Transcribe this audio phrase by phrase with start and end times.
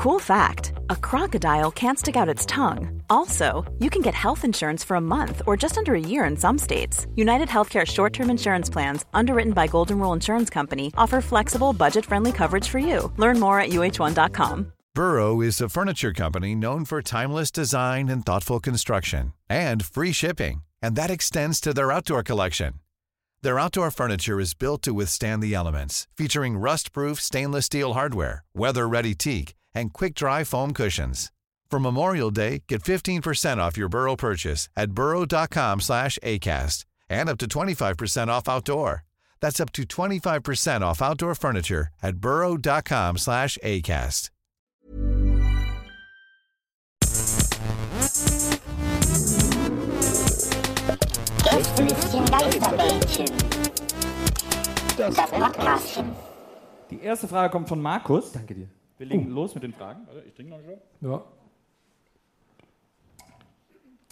[0.00, 3.02] Cool fact a crocodile can't stick out its tongue.
[3.10, 6.38] Also, you can get health insurance for a month or just under a year in
[6.38, 7.06] some states.
[7.16, 12.06] United Healthcare short term insurance plans, underwritten by Golden Rule Insurance Company, offer flexible, budget
[12.06, 13.12] friendly coverage for you.
[13.18, 14.72] Learn more at uh1.com.
[14.94, 20.62] Burrow is a furniture company known for timeless design and thoughtful construction and free shipping,
[20.80, 22.72] and that extends to their outdoor collection.
[23.42, 28.44] Their outdoor furniture is built to withstand the elements, featuring rust proof stainless steel hardware,
[28.54, 31.30] weather ready teak, and quick dry foam cushions.
[31.70, 37.38] For Memorial Day, get 15% off your Burrow purchase at burrow.com slash ACAST and up
[37.38, 39.04] to 25% off outdoor.
[39.40, 44.30] That's up to 25% off outdoor furniture at burrow.com slash ACAST.
[51.44, 53.26] Gästelistchen Geisterbällchen.
[54.96, 56.12] Das Podcastchen.
[56.90, 58.32] Die erste Frage kommt von Markus.
[58.32, 58.79] Danke dir.
[59.00, 60.06] Wir legen los mit den Fragen.
[60.06, 60.78] Warte, ich trinke noch Schluck.
[61.00, 61.24] Ja.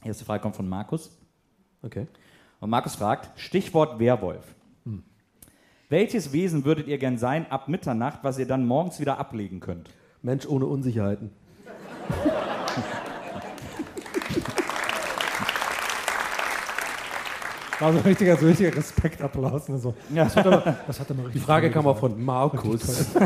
[0.03, 1.15] Die erste Frage kommt von Markus.
[1.83, 2.07] Okay.
[2.59, 4.55] Und Markus fragt: Stichwort Werwolf.
[5.91, 9.91] Welches Wesen würdet ihr gern sein ab Mitternacht, was ihr dann morgens wieder ablegen könnt?
[10.23, 11.33] Mensch ohne Unsicherheiten.
[17.81, 19.69] War so ein richtiger, so richtiger Respektapplaus.
[19.69, 19.79] Ne?
[19.79, 19.95] So.
[20.13, 20.25] Ja.
[20.25, 23.07] Das, hat er, das hat er mal Die Frage kam auch von Markus.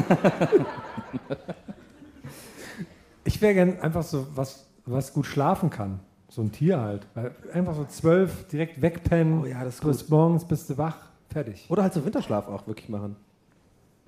[3.25, 6.01] Ich wäre gern einfach so was, was gut schlafen kann.
[6.29, 7.07] So ein Tier halt.
[7.15, 9.43] Weil einfach so zwölf direkt wegpennen.
[9.43, 10.97] Oh ja, das ist bis morgens bist du wach,
[11.31, 11.67] fertig.
[11.69, 13.17] Oder halt so Winterschlaf auch wirklich machen.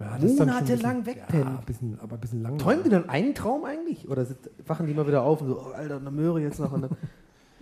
[0.00, 1.46] Ja, das ist dann schon ein Monatelang wegpennen.
[1.46, 2.58] Ja, bisschen, aber ein bisschen lang.
[2.58, 4.08] Träumen die dann einen Traum eigentlich?
[4.08, 6.72] Oder sind, wachen die mal wieder auf und so, oh, Alter, eine Möhre jetzt noch
[6.72, 6.90] und dann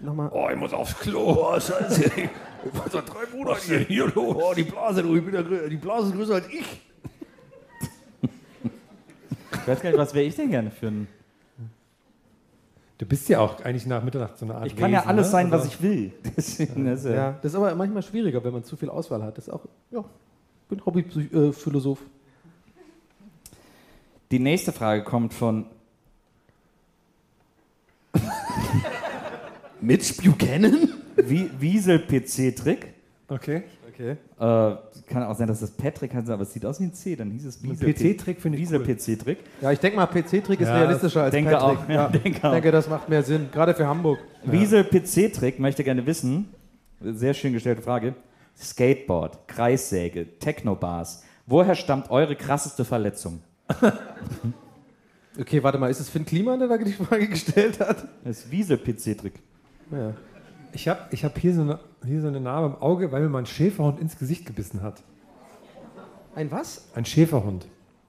[0.00, 0.30] nochmal.
[0.33, 1.36] Oh, ich muss aufs Klo.
[1.38, 2.10] Oh, scheiße.
[2.73, 4.37] War seit drei Monaten hier, hier los.
[4.39, 6.65] Oh, die Blase, du, ich bin ja, grö- die Blase ist größer als ich.
[9.53, 11.09] Ich weiß gar nicht, was wäre ich denn gerne für ein.
[12.99, 15.27] Du bist ja auch eigentlich nach Mitternacht so eine Art Ich kann ja Wesen, alles
[15.27, 15.33] ne?
[15.33, 16.13] sein, was Also- ich will.
[16.37, 19.39] Deswegen äh, Ja, das ist aber manchmal schwieriger, wenn man zu viel Auswahl hat.
[19.39, 21.99] Das ist auch, ja, ich bin Hobbyphilosoph.
[24.31, 25.67] Die nächste Frage kommt von.
[29.81, 30.89] Mitch Buchanan?
[31.28, 32.94] Wie Wiesel PC-Trick.
[33.28, 33.62] Okay.
[33.94, 34.12] Okay.
[34.12, 34.16] Äh,
[35.06, 37.15] kann auch sein, dass das Patrick heißt, aber es sieht aus wie ein C.
[37.15, 38.87] Dann hieß es Wiesel PC-Trick finde ich Wiesel cool.
[38.94, 39.38] PC-Trick.
[39.60, 41.78] Ja, ich denke mal, PC-Trick ist Ja, realistischer als denke Patrick.
[41.78, 42.53] auch, ja, Ja, denke ich auch.
[42.53, 43.49] denke, das macht mehr Sinn.
[43.53, 44.19] Gerade für Hamburg.
[44.44, 46.49] Wiesel PC-Trick möchte gerne wissen,
[47.00, 48.15] sehr schön gestellte Frage,
[48.59, 51.22] Skateboard, Kreissäge, Technobars.
[51.47, 53.41] Woher stammt eure krasseste Verletzung?
[55.41, 58.06] Okay, warte mal, ist es Finn Kliman, der da die Frage gestellt hat?
[58.22, 59.33] Das ist Wiesel PC-Trick.
[59.91, 60.12] Ja.
[60.72, 63.28] Ich habe ich hab hier, so eine, hier so eine Narbe im Auge, weil mir
[63.28, 65.03] mal ein Schäferhund ins Gesicht gebissen hat.
[66.34, 66.88] Ein was?
[66.94, 67.66] Ein Schäferhund.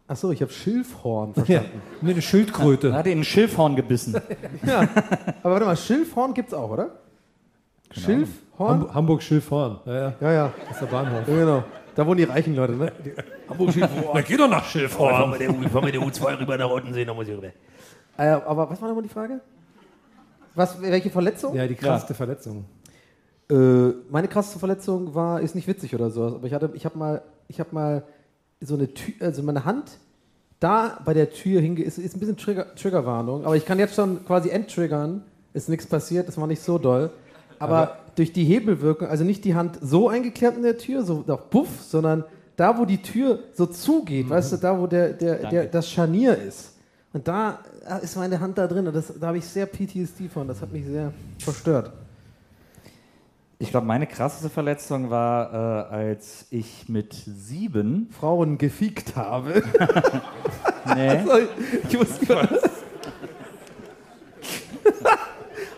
[0.08, 1.82] Achso, ich habe Schilfhorn Ja, verstanden.
[2.02, 2.90] nee, eine Schildkröte.
[2.92, 4.16] Da hat er in ein Schilfhorn gebissen.
[5.44, 6.92] Aber warte mal, Schilfhorn gibt's auch, oder?
[7.92, 8.70] Schilfhorn?
[8.70, 9.80] Hamburg, Hamburg Schilfhorn.
[9.86, 10.54] Ja, ja, Ja, ja.
[10.68, 11.28] das ist der Bahnhof.
[11.28, 11.64] ja, genau.
[11.96, 12.92] Da wohnen die reichen Leute, ne?
[14.14, 16.58] Na, geh doch nach Ich fahr mit der, U- ich fahr mit der U2 rüber
[16.58, 17.50] nach Ottensee, da muss ich rüber.
[18.18, 19.42] Äh, aber was war nochmal die Frage?
[20.56, 21.56] Was, welche Verletzung?
[21.56, 22.66] Ja, die krasseste Verletzung.
[23.50, 23.56] Äh,
[24.10, 27.22] meine krasseste Verletzung war, ist nicht witzig oder so, aber ich hatte, ich habe mal,
[27.48, 28.04] ich habe mal
[28.62, 30.00] so eine Tür, also meine Hand
[30.60, 33.96] da bei der Tür hinge, ist, ist ein bisschen Trigger, Triggerwarnung, aber ich kann jetzt
[33.96, 37.10] schon quasi enttriggern, ist nichts passiert, das war nicht so doll,
[37.60, 41.50] aber, durch die Hebelwirkung, also nicht die Hand so eingeklemmt in der Tür, so doch
[41.50, 42.24] puff, sondern
[42.56, 46.38] da, wo die Tür so zugeht, weißt du, da, wo der, der, der, das Scharnier
[46.38, 46.73] ist.
[47.14, 50.28] Und da äh, ist meine Hand da drin und das, da habe ich sehr PTSD
[50.28, 51.94] von, das hat mich sehr verstört.
[53.60, 58.10] Ich glaube, meine krasseste Verletzung war, äh, als ich mit sieben.
[58.12, 59.64] Frauen gefiegt habe.
[60.86, 61.48] Nee, Sorry,
[61.88, 62.20] ich was.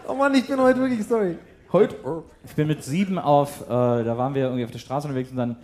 [0.07, 1.37] oh Mann, ich bin heute wirklich sorry.
[1.71, 2.23] Heute?
[2.43, 5.37] ich bin mit sieben auf, äh, da waren wir irgendwie auf der Straße unterwegs und
[5.37, 5.57] dann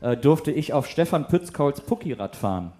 [0.00, 2.70] äh, durfte ich auf Stefan Pützkauls Puckirad fahren.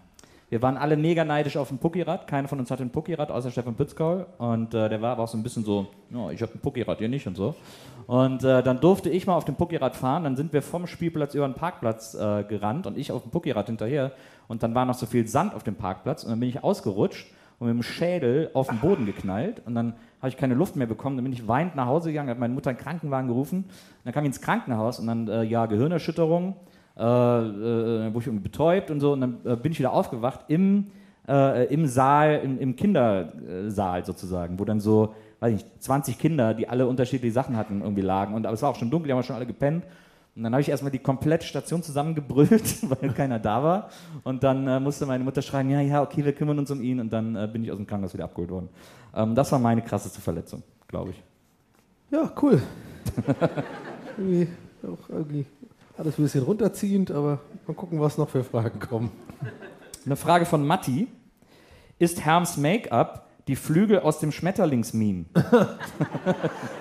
[0.51, 2.27] Wir waren alle mega neidisch auf ein Puckirad.
[2.27, 4.27] Keiner von uns hatte ein Puckirad, außer Stefan Pützkaul.
[4.39, 7.01] Und äh, der war aber auch so ein bisschen so, ja, ich habe ein Puckirad,
[7.01, 7.55] ihr nicht und so.
[8.07, 10.25] Und äh, dann durfte ich mal auf dem Puckirad fahren.
[10.25, 13.67] Dann sind wir vom Spielplatz über den Parkplatz äh, gerannt und ich auf dem Puckirad
[13.67, 14.13] hinterher.
[14.47, 17.33] Und dann war noch so viel Sand auf dem Parkplatz und dann bin ich ausgerutscht
[17.59, 19.63] und mit dem Schädel auf den Boden geknallt.
[19.65, 21.17] Und dann habe ich keine Luft mehr bekommen.
[21.17, 23.65] Dann bin ich weinend nach Hause gegangen, habe meine Mutter einen Krankenwagen gerufen.
[23.65, 26.57] Und dann kam ich ins Krankenhaus und dann, äh, ja, Gehirnerschütterung
[26.97, 27.05] äh, äh,
[28.15, 29.13] wurde ich irgendwie betäubt und so.
[29.13, 30.87] Und dann äh, bin ich wieder aufgewacht im,
[31.29, 36.55] äh, im Saal, im, im Kindersaal sozusagen, wo dann so, weiß ich nicht, 20 Kinder,
[36.55, 38.35] die alle unterschiedliche Sachen hatten, irgendwie lagen.
[38.35, 39.85] Und, aber es war auch schon dunkel, die haben schon alle gepennt.
[40.37, 43.91] Und dann habe ich erstmal die komplette Station zusammengebrüllt, weil keiner da war.
[44.25, 47.01] Und dann äh, musste meine Mutter schreien, ja, ja, okay, wir kümmern uns um ihn.
[47.01, 48.69] Und dann äh, bin ich aus dem Krankenhaus wieder abgeholt worden.
[49.15, 51.23] Ähm, das war meine krasseste Verletzung, glaube ich.
[52.11, 52.61] Ja, cool.
[54.17, 54.49] irgendwie
[54.85, 55.47] auch irgendwie
[55.97, 59.11] alles ein bisschen runterziehend, aber mal gucken, was noch für Fragen kommen.
[60.05, 61.09] Eine Frage von Matti.
[61.99, 65.27] Ist Herms Make-up die Flügel aus dem Schmetterlingsmeme?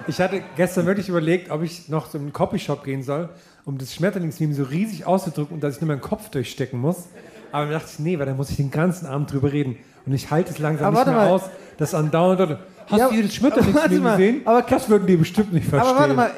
[0.07, 3.29] Ich hatte gestern wirklich überlegt, ob ich noch einen Copyshop gehen soll,
[3.63, 7.05] um das Schmetterlingsmeme so riesig auszudrücken und dass ich nur meinen Kopf durchstecken muss.
[7.53, 9.77] Aber dann dachte ich, nee, weil dann muss ich den ganzen Abend drüber reden.
[10.05, 11.35] Und ich halte es langsam Aber nicht warte mehr mal.
[11.35, 11.43] aus,
[11.77, 12.57] dass andauernd
[12.87, 14.41] hast Ja, du das aber Schmetterlingsmeme gesehen?
[14.45, 15.89] aber- das würden die bestimmt nicht verstehen.
[15.91, 16.31] Aber warte mal,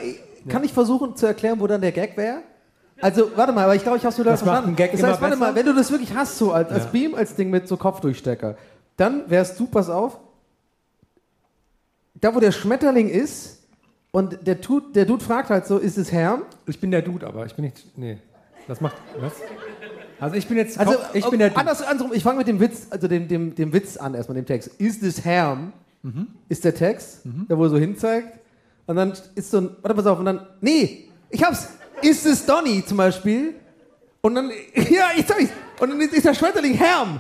[0.48, 2.44] kann ich versuchen zu erklären, wo dann der Gag wäre?
[3.02, 4.76] Also, warte mal, aber ich glaube, ich habe es nur Das verstanden.
[4.78, 5.36] das heißt, warte besser?
[5.38, 6.90] mal, wenn du das wirklich hast, so als, als Ja.
[6.92, 8.56] Beam, als Ding mit so Kopfdurchstecker,
[8.98, 10.18] dann wärst du, pass auf,
[12.16, 13.64] da wo der Schmetterling ist
[14.12, 16.44] und der, tut, der Dude fragt halt so, ist es Herm?
[16.68, 17.86] Ich bin der Dude, aber ich bin nicht.
[17.98, 18.18] Nee.
[18.68, 18.96] Das macht.
[19.20, 19.34] Was?
[20.20, 20.80] Also ich bin jetzt.
[20.80, 21.60] Also, Kopf, ich bin der Dude.
[21.60, 24.46] anders, andersrum, ich fange mit dem Witz, also dem, dem, dem Witz an, erstmal dem
[24.46, 24.70] Text.
[24.80, 25.74] Ist es Herm?
[26.02, 26.28] Mhm.
[26.48, 28.40] Ist der Text, der wo er so hinzeigt.
[28.86, 31.68] Und dann ist so ein, warte, pass auf, und dann, nee, ich hab's.
[32.02, 33.56] Ist es Donny zum Beispiel?
[34.22, 34.52] Und dann,
[34.90, 35.52] ja, ich ich's.
[35.80, 37.20] Und dann ist, der Schmetterling Herm.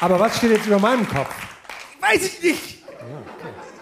[0.00, 1.34] Aber was steht jetzt über meinem Kopf?
[2.00, 2.82] Weiß ich nicht.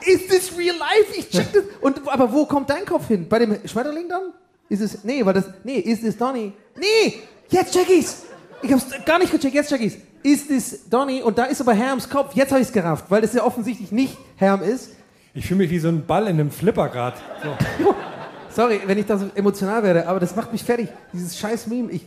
[0.06, 1.12] Ist das real life?
[1.16, 1.64] Ich check das.
[1.80, 3.28] Und, aber wo kommt dein Kopf hin?
[3.28, 4.32] Bei dem Schmetterling dann?
[4.68, 6.52] Ist es, nee, weil das, nee, ist es Donny?
[6.76, 8.22] Nee, jetzt check ich's.
[8.62, 9.96] Ich hab's gar nicht gecheckt, jetzt check ich's.
[10.22, 11.22] Ist es Donny?
[11.22, 12.34] Und da ist aber Herms Kopf.
[12.34, 14.90] Jetzt habe ich's gerafft, weil das ja offensichtlich nicht Herm ist.
[15.34, 17.16] Ich fühle mich wie so ein Ball in einem Flipper gerade.
[18.50, 20.88] Sorry, wenn ich da so emotional werde, aber das macht mich fertig.
[21.12, 22.06] Dieses scheiß Meme, ich,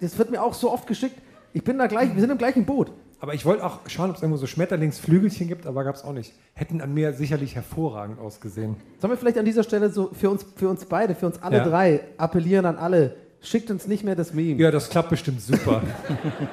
[0.00, 1.16] das wird mir auch so oft geschickt.
[1.52, 2.90] Ich bin da gleich, wir sind im gleichen Boot.
[3.20, 6.14] Aber ich wollte auch schauen, ob es irgendwo so Schmetterlingsflügelchen gibt, aber gab es auch
[6.14, 6.32] nicht.
[6.54, 8.76] Hätten an mir sicherlich hervorragend ausgesehen.
[9.00, 11.58] Sollen wir vielleicht an dieser Stelle so für uns, für uns beide, für uns alle
[11.58, 11.64] Ja.
[11.64, 14.60] drei appellieren an alle, schickt uns nicht mehr das Meme.
[14.60, 15.82] Ja, das klappt bestimmt super.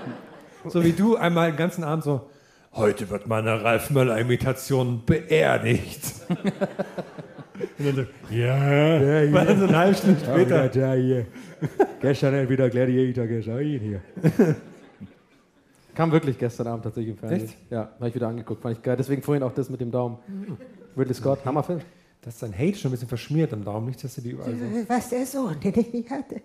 [0.67, 2.21] so wie du einmal den ganzen Abend so,
[2.73, 6.01] heute wird meine Ralf Möller-Imitation beerdigt.
[7.77, 10.69] Und dann so, ja, ja, Weil dann so eine halbe Stunde später.
[10.69, 11.25] der hier.
[11.99, 14.01] Gestern wieder Gladiator gesehen hier.
[15.95, 17.45] Kam wirklich gestern Abend tatsächlich im Fernsehen.
[17.49, 17.57] Echt?
[17.69, 18.61] Ja, habe ich wieder angeguckt.
[18.61, 18.95] Fand ich geil.
[18.95, 20.17] Deswegen vorhin auch das mit dem Daumen.
[20.97, 21.81] Ridley Scott, Hammerfilm.
[22.21, 24.53] Das ist dein Hate schon ein bisschen verschmiert am Daumen, nicht, dass du die überall
[24.53, 24.65] so.
[24.87, 26.41] Was der Sohn, den ich nicht hatte.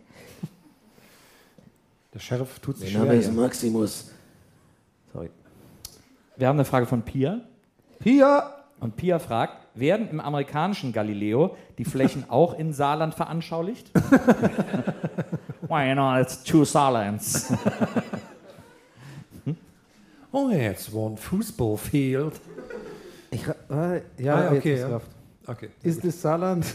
[2.12, 3.12] Der Sheriff tut sich Mein schwer.
[3.12, 3.32] Name ist.
[3.32, 4.10] Maximus.
[6.36, 7.40] Wir haben eine Frage von Pia.
[8.00, 8.50] Pia!
[8.81, 13.90] Und Pia fragt, werden im amerikanischen Galileo die Flächen auch in Saarland veranschaulicht?
[15.69, 17.52] Why, you know, it's two Saarlands.
[20.36, 22.32] Oh, jetzt one Fußballfield.
[23.31, 25.00] Ich, ra- äh, ja, Ah, okay, ist ja.
[25.46, 25.69] Okay.
[25.84, 26.66] Ist es Saarland?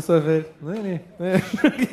[0.00, 0.46] Fußballfeld?
[0.62, 1.40] Nee, nee.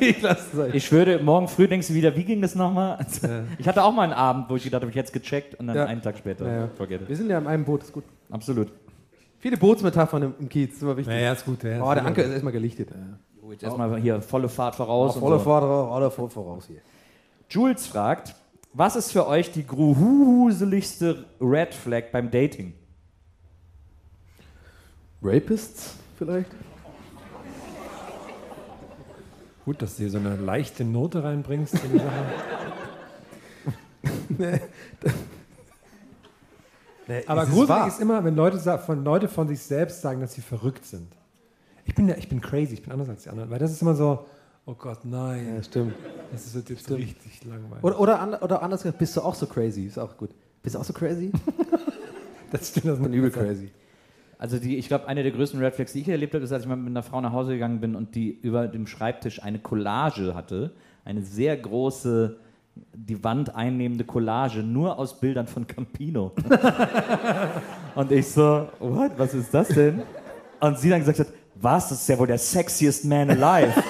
[0.00, 0.70] ich lasse es sein.
[0.74, 2.96] Ich schwöre, morgen früh denkst du wieder, wie ging das nochmal?
[2.96, 3.26] Also,
[3.58, 5.66] Ich hatte auch mal einen Abend, wo ich gedacht habe, ich hätte es gecheckt und
[5.66, 5.86] dann Ja.
[5.86, 6.46] einen Tag später.
[6.46, 6.68] Ja, ja.
[6.76, 7.08] Forget it.
[7.08, 8.04] Wir sind ja in einem Boot, ist gut.
[8.30, 8.72] Absolut.
[9.38, 11.12] Viele Bootsmetaphern im, im Kiez, ist immer wichtig.
[11.14, 11.62] Naja, ist gut.
[11.62, 12.90] Ja, Oh, der Anker ist erstmal gelichtet.
[13.50, 15.14] Jetzt erstmal hier volle Fahrt voraus.
[15.16, 15.44] und Voller so.
[15.44, 16.80] Voller Vor- voraus hier.
[17.50, 18.34] Jules fragt,
[18.72, 22.72] was ist für euch die gruseligste Red Flag beim Dating?
[25.22, 26.50] Rapists vielleicht?
[29.64, 32.24] Gut, dass du hier so eine leichte Note reinbringst in die Sache.
[37.26, 37.88] Aber es ist gruselig wahr.
[37.88, 41.08] ist immer, wenn Leute, von, Leute von sich selbst sagen, dass sie verrückt sind.
[41.84, 43.50] Ich bin, ja, ich bin crazy, ich bin anders als die anderen.
[43.50, 44.26] Weil das ist immer so,
[44.66, 45.94] oh Gott, nein, Ja, stimmt.
[46.32, 47.84] das ist jetzt richtig langweilig.
[47.84, 49.84] Oder, oder, an, oder anders gesagt, bist du auch so crazy?
[49.86, 50.30] Ist auch gut.
[50.62, 51.30] Bist du auch so crazy?
[52.50, 53.70] das stimmt, das Ich bin übel crazy.
[54.38, 56.64] Also die, ich glaube, eine der größten Red Flags, die ich erlebt habe, ist, als
[56.64, 59.58] ich mal mit einer Frau nach Hause gegangen bin und die über dem Schreibtisch eine
[59.58, 60.72] Collage hatte,
[61.04, 62.36] eine sehr große,
[62.94, 66.32] die Wand einnehmende Collage, nur aus Bildern von Campino.
[67.94, 70.02] und ich so, what, was ist das denn?
[70.60, 73.72] Und sie dann gesagt hat, was, das ist ja wohl der sexiest man alive.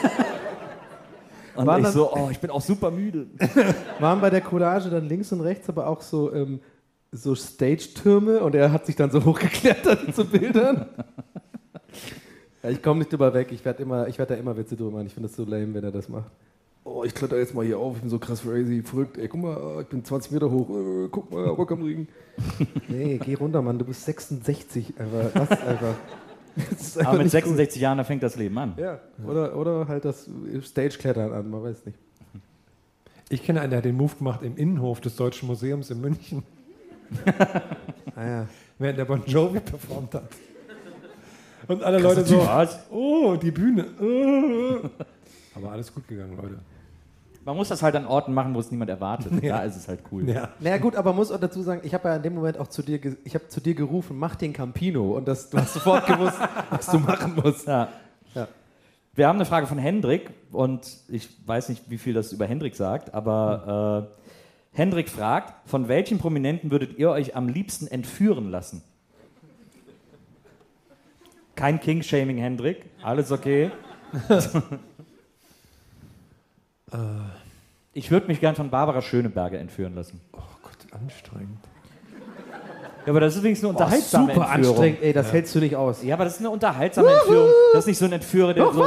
[1.56, 3.26] Und Waren ich dann- so, oh, ich bin auch super müde.
[4.00, 6.58] Waren bei der Collage dann links und rechts aber auch so, ähm,
[7.14, 10.86] so Stage-Türme und er hat sich dann so hochgeklettert zu Bildern?
[12.62, 13.48] ja, ich komme nicht drüber weg.
[13.52, 15.06] Ich werde werd da immer Witze drüber machen.
[15.06, 16.30] Ich finde das so lame, wenn er das macht.
[16.86, 17.96] Oh, ich kletter jetzt mal hier auf.
[17.96, 19.16] Ich bin so krass crazy, verrückt.
[19.16, 20.68] Ey, guck mal, ich bin 20 Meter hoch.
[20.68, 22.08] Äh, guck mal, Rock am Ring.
[22.88, 23.78] nee, geh runter, Mann.
[23.78, 24.92] Du bist 66.
[24.98, 25.94] Einfach, das ist einfach.
[26.56, 28.74] Das ist einfach Aber mit nicht 66 Jahren, da fängt das Leben an.
[28.76, 30.28] Ja, oder, oder halt das
[30.62, 31.98] Stage-Klettern an, man weiß nicht.
[33.28, 36.42] Ich kenne einen, der hat den Move gemacht im Innenhof des Deutschen Museums in München,
[38.16, 38.46] Ah ja.
[38.78, 40.28] während der Bon Jovi performt hat.
[41.66, 42.78] Und alle Leute so, Was?
[42.90, 43.86] oh, die Bühne.
[45.54, 46.58] Aber alles gut gegangen, Leute.
[47.44, 49.32] Man muss das halt an Orten machen, wo es niemand erwartet.
[49.42, 50.28] Da ist es halt cool.
[50.28, 50.48] Ja.
[50.60, 52.82] Naja gut, aber muss auch dazu sagen, ich habe ja in dem Moment auch zu
[52.82, 56.38] dir, ich habe zu dir gerufen, mach den Campino und das, du hast sofort gewusst,
[56.70, 57.66] was du machen musst.
[57.66, 57.88] Ja.
[58.34, 58.48] Ja.
[59.14, 62.74] Wir haben eine Frage von Hendrik und ich weiß nicht, wie viel das über Hendrik
[62.74, 64.23] sagt, aber äh,
[64.74, 68.82] Hendrik fragt, von welchen Prominenten würdet ihr euch am liebsten entführen lassen?
[71.54, 72.84] Kein King-Shaming, Hendrik.
[73.02, 73.70] Alles okay.
[77.92, 80.20] ich würde mich gern von Barbara Schöneberger entführen lassen.
[80.32, 81.60] Oh Gott, anstrengend.
[83.06, 84.70] Ja, aber das ist wenigstens eine unterhaltsame Super Entführung.
[84.76, 86.02] anstrengend, ey, das hältst du nicht aus.
[86.02, 87.48] Ja, aber das ist eine unterhaltsame Entführung.
[87.72, 88.84] Das ist nicht so ein Entführer, der so,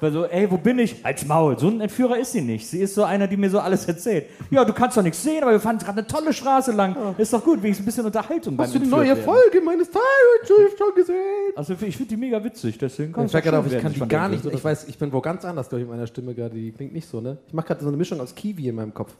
[0.00, 0.96] weil so, ey, wo bin ich?
[1.04, 1.58] Als Maul.
[1.58, 2.66] So ein Entführer ist sie nicht.
[2.66, 4.26] Sie ist so einer, die mir so alles erzählt.
[4.50, 6.94] Ja, du kannst doch nichts sehen, aber wir fahren gerade eine tolle Straße lang.
[7.16, 9.22] Ist doch gut, wenigstens ein bisschen Unterhaltung Hast du die neue werden.
[9.24, 11.16] Folge meines Tyrant schon gesehen?
[11.56, 14.00] Also ich finde die mega witzig, deswegen Ich, kannst sag gerade auf, ich kann die
[14.06, 16.34] gar nicht, so- ich weiß, ich bin wo ganz anders, glaube ich, in meiner Stimme
[16.34, 17.38] gerade, die klingt nicht so, ne?
[17.48, 19.12] Ich mache gerade so eine Mischung aus Kiwi in meinem Kopf.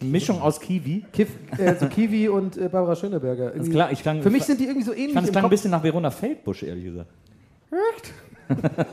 [0.00, 1.04] Eine Mischung aus Kiwi.
[1.12, 3.46] Kiff, äh, so Kiwi und äh, Barbara Schöneberger.
[3.46, 5.32] Das Irgendwie- klar, ich klang, Für mich sind die irgendwie so ähnlich ich fand es
[5.32, 7.10] klang ein bisschen nach Verona Feldbusch, ehrlich gesagt.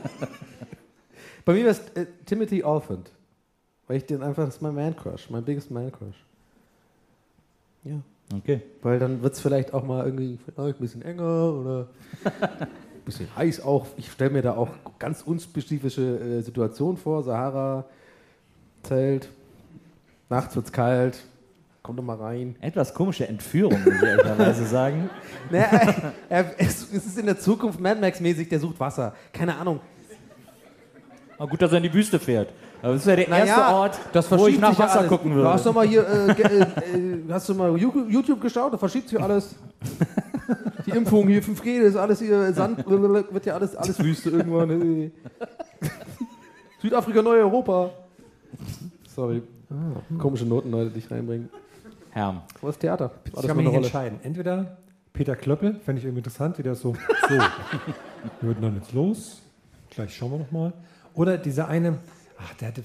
[1.44, 3.10] Bei mir wäre es äh, Timothy Olyphant.
[3.86, 6.24] Weil ich den einfach, das ist mein Man-Crush, mein biggest Man-Crush.
[7.84, 8.00] Ja.
[8.34, 8.62] Okay.
[8.80, 11.88] Weil dann wird es vielleicht auch mal irgendwie ein bisschen enger oder
[12.40, 12.68] ein
[13.04, 13.86] bisschen heiß auch.
[13.96, 17.22] Ich stelle mir da auch ganz unspezifische äh, Situationen vor.
[17.22, 17.84] Sahara,
[18.84, 19.28] Zelt,
[20.28, 21.18] nachts wird's kalt,
[21.82, 22.56] komm doch mal rein.
[22.60, 25.10] Etwas komische Entführung, muss ich ehrlicherweise sagen.
[25.50, 29.12] Naja, er, er, es, es ist in der Zukunft Mad Max-mäßig, der sucht Wasser.
[29.32, 29.80] Keine Ahnung.
[31.36, 32.52] Aber gut, dass er in die Wüste fährt.
[32.80, 35.08] Aber das ist ja der Naja, erste Ort, das wo ich nach ja Wasser alles.
[35.08, 35.64] gucken Du hast würde.
[35.64, 38.72] doch mal hier, äh, äh, äh, hast du mal YouTube geschaut?
[38.72, 39.54] Da verschiebt sich alles.
[40.86, 44.70] Die Impfung hier, 5G, das ist alles hier Sand, wird ja alles, alles Wüste irgendwann.
[45.04, 45.10] äh.
[46.82, 47.90] Südafrika, neu Europa.
[49.72, 50.18] Sorry.
[50.18, 51.48] Komische Noten, Leute, die ich reinbringen.
[52.10, 52.42] Herr.
[52.60, 53.06] Was ist Theater?
[53.10, 53.86] War Ich das kann mich eine nicht Rolle?
[53.86, 54.18] entscheiden.
[54.22, 54.76] Entweder
[55.12, 56.94] Peter Klöppel, fände ich irgendwie interessant, wie der so,
[57.28, 57.40] so, wir
[58.40, 59.42] würden dann jetzt los,
[59.90, 60.72] gleich schauen wir nochmal.
[61.14, 61.98] Oder dieser eine,
[62.38, 62.82] ach, der hatte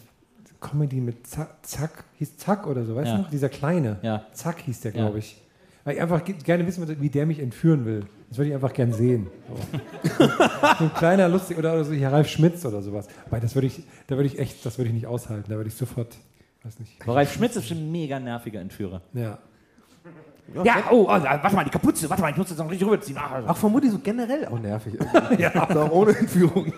[0.60, 3.15] Comedy mit Zack, Zack hieß Zack oder so, weißt Ja.
[3.17, 3.29] du noch?
[3.29, 4.25] Dieser kleine, Ja.
[4.34, 5.01] Zack hieß der, Ja.
[5.03, 5.41] glaube ich.
[5.84, 8.06] Weil ich einfach ge- gerne wissen würde, wie der mich entführen will.
[8.29, 9.27] Das würde ich einfach gern sehen.
[9.48, 10.25] So,
[10.79, 13.08] so ein kleiner, lustig, oder, oder so hier Ralf Schmitz oder sowas.
[13.29, 15.46] Weil das würde ich, da würde ich echt, das würde ich nicht aushalten.
[15.50, 16.17] Da würde ich sofort,
[16.64, 17.02] weiß nicht.
[17.02, 19.02] Aber Ralf Schmitz ist ein mega nerviger Entführer.
[19.14, 19.40] Ja.
[20.64, 23.18] Ja, oh, oh, warte mal, die Kapuze, warte mal, ich muss das noch richtig rüberziehen.
[23.18, 24.94] Ah, Ach, von Mutti so generell auch nervig.
[25.38, 25.54] ja.
[25.70, 26.72] Auch ohne Entführung.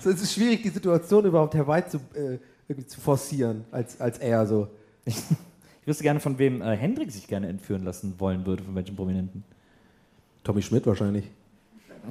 [0.00, 2.38] So, es ist schwierig, die Situation überhaupt herbei zu, äh,
[2.68, 4.68] irgendwie zu forcieren, als, als er so.
[5.04, 5.16] Ich
[5.86, 9.44] wüsste gerne, von wem äh, Hendrik sich gerne entführen lassen wollen würde, von welchen Prominenten.
[10.44, 11.30] Tommy Schmidt wahrscheinlich.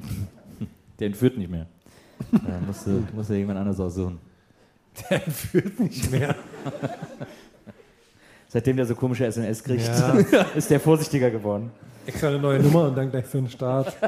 [0.98, 1.66] Der entführt nicht mehr.
[2.32, 4.18] Da musst du, musst du jemand anderes aussuchen.
[5.10, 6.34] Der entführt nicht mehr.
[8.48, 10.18] Seitdem der so komische SMS kriegt, Ja.
[10.54, 11.70] ist der vorsichtiger geworden.
[12.06, 13.96] Extra eine neue Nummer und dann gleich so ein Start.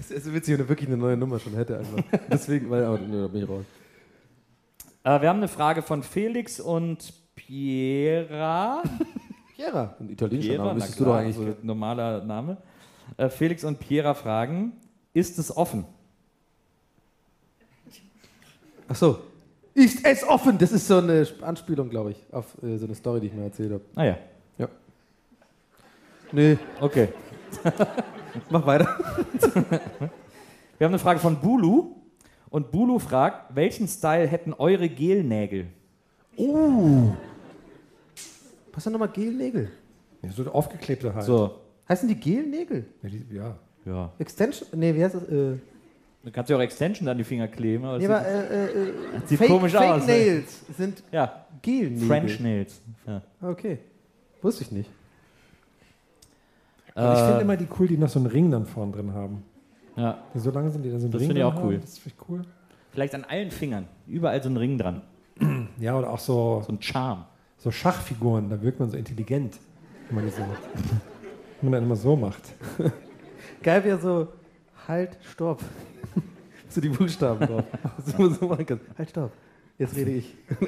[0.00, 1.78] Es ist so witzig, wenn er wirklich eine neue Nummer schon hätte.
[1.78, 2.02] Einfach.
[2.30, 3.64] Deswegen, weil, aber ne, bin ich raus.
[5.04, 8.82] Äh, wir haben eine Frage von Felix und Piera.
[9.54, 11.36] Piera, ein italienischer Piera, Name, na müsstest du doch eigentlich.
[11.36, 12.56] also normaler Name.
[13.18, 14.72] Äh, Felix und Piera fragen,
[15.12, 15.84] ist es offen?
[18.88, 19.18] Ach so.
[19.78, 20.58] Ist es offen?
[20.58, 23.44] Das ist so eine Anspielung, glaube ich, auf äh, so eine Story, die ich mir
[23.44, 23.84] erzählt habe.
[23.94, 24.18] Ah ja,
[24.58, 24.68] Ja.
[26.32, 27.08] Nee, okay.
[28.50, 28.98] mach weiter.
[30.78, 31.94] Wir haben eine Frage von Bulu.
[32.50, 35.68] Und Bulu fragt, welchen Style hätten eure Gelnägel?
[38.72, 39.70] Was sind nochmal Gelnägel?
[40.22, 41.24] Ja, so aufgeklebte halt.
[41.24, 42.84] So, Heißen die Gelnägel?
[43.02, 43.56] Ja, die, ja.
[43.86, 44.12] ja.
[44.18, 44.68] Extension?
[44.74, 45.22] Nee, wie heißt das?
[45.28, 45.58] Äh,
[46.24, 47.84] Du kannst ja auch Extension an die Finger kleben.
[47.84, 48.92] Aber das nee, aber sieht, äh, äh, äh,
[49.26, 50.06] sieht Fake, komisch Fake aus.
[50.06, 50.12] ne?
[50.12, 52.06] Nails sind Ja, Gelnägel.
[52.08, 52.80] French Nails.
[53.06, 53.22] Ja.
[53.40, 53.78] Okay.
[54.42, 54.90] Wusste ich nicht.
[56.94, 59.12] Aber ich Äh, finde immer die cool, die noch so einen Ring dann vorne drin
[59.14, 59.42] haben.
[59.96, 60.18] ja.
[60.34, 61.68] Die so lange sind, die da so einen Das Ring finde ich drin auch haben.
[61.68, 61.78] cool.
[61.78, 62.42] Das finde ich cool.
[62.90, 63.86] Vielleicht an allen Fingern.
[64.06, 65.02] Überall so ein Ring dran.
[65.78, 67.24] Ja, oder auch so, So ein Charme.
[67.58, 69.58] so Schachfiguren, da wirkt man so intelligent,
[70.08, 70.62] wenn man die so macht.
[71.60, 72.42] Wenn man dann immer so macht.
[73.64, 74.28] Geil wäre so,
[74.88, 75.60] halt, stopp.
[76.68, 77.64] so die Buchstaben drauf.
[78.04, 78.84] Dass du so machen kannst.
[78.96, 79.30] Halt, stopp.
[79.78, 80.34] Jetzt rede ich.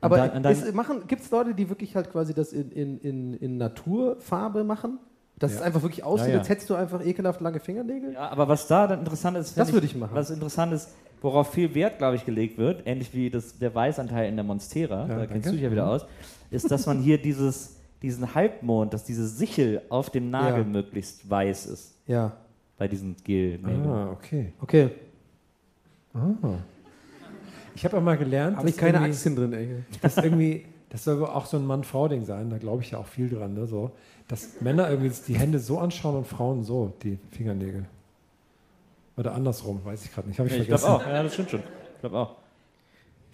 [0.00, 3.56] Aber dann- dann- gibt es Leute, die wirklich halt quasi das in, in, in, in
[3.56, 4.98] Naturfarbe machen?
[5.38, 5.58] Dass Ja.
[5.58, 6.38] es einfach wirklich aussieht, Ja, ja.
[6.40, 8.12] als hättest du einfach ekelhaft lange Fingernägel?
[8.12, 10.14] Ja, aber was da dann interessant ist, Das würde ich machen.
[10.14, 10.90] Was interessant ist,
[11.22, 15.06] worauf viel Wert, glaube ich, gelegt wird, ähnlich wie das, der Weißanteil in der Monstera,
[15.06, 15.42] da kennst danke.
[15.48, 16.04] du dich ja wieder aus,
[16.50, 20.64] ist, dass man hier dieses, diesen Halbmond, dass diese Sichel auf dem Nagel Ja.
[20.64, 21.94] möglichst weiß ist.
[22.06, 22.32] Ja.
[22.76, 23.86] bei diesen gel -Nägeln.
[23.88, 24.52] Ah, okay.
[24.60, 24.90] Okay.
[27.74, 29.68] Ich habe auch mal gelernt, Habe ich dass keine irgendwie- Aktien drin, ey.
[30.02, 33.06] Das irgendwie, das soll wohl auch so ein Mann-Frau-Ding sein, da glaube ich ja auch
[33.06, 33.66] viel dran, ne?
[33.66, 33.92] so,
[34.28, 37.84] dass Männer irgendwie die Hände so anschauen und Frauen so, die Fingernägel.
[39.16, 41.60] Oder andersrum, weiß ich gerade nicht, habe ich Ich glaube auch, ja, das stimmt schon.
[41.94, 42.36] Ich glaube auch.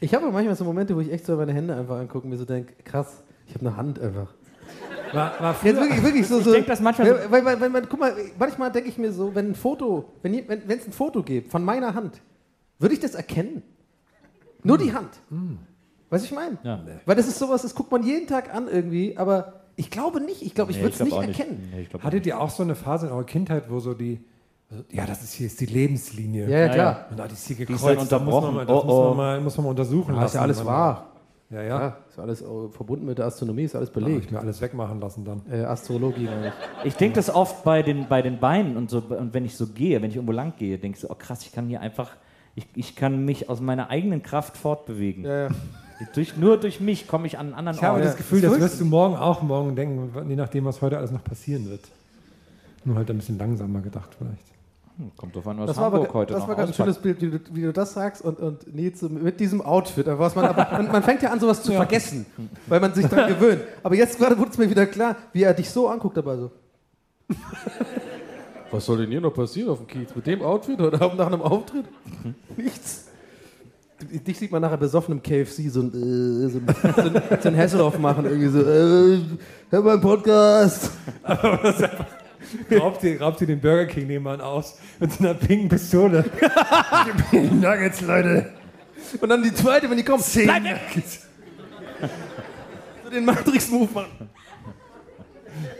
[0.01, 2.37] Ich habe manchmal so Momente, wo ich echt so meine Hände einfach angucke und mir
[2.39, 4.33] so denke, krass, ich habe eine Hand einfach.
[5.13, 6.39] War, war früher, Jetzt wirklich, wirklich so.
[6.39, 8.89] Ich so denk das manchmal so- Weil, weil, weil, weil, man- guck mal, manchmal denke
[8.89, 12.21] ich mir so, wenn ein Foto, wenn es wenn, ein Foto gibt von meiner Hand,
[12.79, 13.63] würde ich das erkennen?
[14.63, 15.11] Nur die Hand.
[16.11, 16.59] Weißt du, ich meine?
[16.63, 16.81] Ja.
[17.07, 20.43] Weil das ist sowas, das guckt man jeden Tag an irgendwie, aber ich glaube nicht.
[20.43, 21.71] Ich glaube, ich Nee, würde es nicht erkennen.
[21.73, 23.95] Nee, ich glaub auch hattet ihr auch so eine Phase in eurer Kindheit, wo so
[23.95, 24.21] die,
[24.71, 26.45] also, ja, das ist hier ist die Lebenslinie.
[26.49, 27.07] Ja, ja, Ja, klar.
[27.11, 28.55] Und da die ist hier ist gekreuzt, dann da muss man unterbrochen.
[28.55, 29.09] mal, das Oh, muss, oh.
[29.09, 30.27] man mal, muss man mal untersuchen Ja, lassen.
[30.27, 31.10] ist ja alles wahr.
[31.51, 31.81] Ja, ja.
[31.81, 34.27] Ja, ist alles verbunden mit der Astronomie, ist alles habe belegt.
[34.27, 35.43] ich mir alles wegmachen lassen dann.
[35.51, 36.53] Äh, Astrologie, meine ich.
[36.85, 39.67] Ich denke das oft bei den, bei den Beinen und so, und wenn ich so
[39.67, 42.13] gehe, wenn ich irgendwo lang gehe, denke ich so, oh krass, ich kann hier einfach,
[42.55, 45.25] ich, ich kann mich aus meiner eigenen Kraft fortbewegen.
[45.25, 45.49] Ja, ja.
[46.15, 48.07] Durch, nur durch mich komme ich an einen anderen Ich habe Ort.
[48.07, 51.11] das Gefühl, das das wirst du morgen auch morgen denken, je nachdem, was heute alles
[51.11, 51.83] noch passieren wird.
[52.85, 54.45] Nur halt ein bisschen langsamer gedacht vielleicht.
[55.01, 56.75] Hm, Kommt drauf an, was Das war, Hamburg aber, heute das noch war gerade ein
[56.75, 60.07] schönes Bild, wie du, wie du das sagst und, und Nils mit diesem Outfit.
[60.07, 62.27] Aber Was man, aber, man, man fängt ja an, sowas zu vergessen,
[62.67, 63.63] weil man sich daran gewöhnt.
[63.83, 66.51] Aber jetzt gerade wurde es mir wieder klar, wie er dich so anguckt dabei so.
[68.71, 70.15] Was soll denn hier noch passieren auf dem Kiez?
[70.15, 71.87] Mit dem Outfit oder nach einem Auftritt?
[72.57, 73.07] Nichts.
[74.27, 77.49] Dich sieht man nachher besoffen im KFC so ein, äh, so ein, so ein, so
[77.49, 78.27] ein Hasselhoff machen.
[78.27, 79.19] Irgendwie so, äh,
[79.71, 80.91] hör mal einen Podcast.
[82.79, 86.25] Raubt ihr, raubt ihr den Burger King nebenan aus mit so einer pinken Pistole.
[87.33, 88.53] Nuggets, Leute.
[89.21, 90.81] Und dann die zweite, wenn die kommen, Zehn bleib weg!
[90.89, 91.27] Nuggets.
[93.05, 94.31] So den Matrix-Move machen.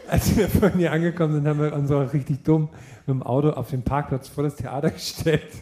[0.09, 2.69] Als wir vorhin hier angekommen sind, haben wir uns auch richtig dumm
[3.07, 5.53] mit dem Auto auf den Parkplatz vor das Theater gestellt.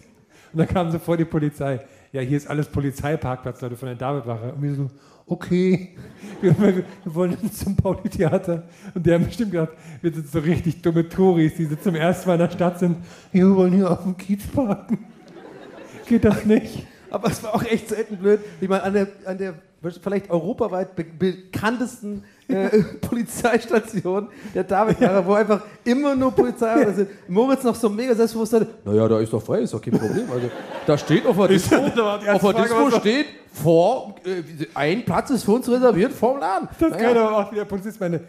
[0.53, 1.81] Und dann kam sofort die Polizei.
[2.13, 4.53] Ja, hier ist alles Polizeiparkplatz, Leute, von der Davidwache.
[4.55, 4.91] Und wir so,
[5.27, 5.95] okay,
[6.41, 8.65] wir, wollen zum Pauli-Theater.
[8.95, 12.35] Und die haben bestimmt gedacht, wir sind so richtig dumme Touris, die zum ersten Mal
[12.35, 12.97] in der Stadt sind.
[13.33, 15.07] Wir wollen hier auf dem Kiez parken.
[16.07, 16.87] Geht das nicht?
[17.11, 19.55] Aber es war auch echt selten blöd, wie man an der, an der
[20.03, 27.09] vielleicht europaweit be bekanntesten äh, Polizeistation der Davidwache, wo einfach immer nur Polizei sind.
[27.29, 30.31] Moritz noch so mega selbstbewusst hatte, naja, da ist doch frei, ist doch kein Problem.
[30.33, 30.51] Also,
[30.87, 34.43] da steht auf der Disco, auf der Disco was- steht, vor, äh,
[34.75, 36.69] ein Platz ist für uns reserviert vorm Laden.
[36.79, 37.09] Das Naja.
[37.09, 38.21] kann aber auch wieder Polizist meine,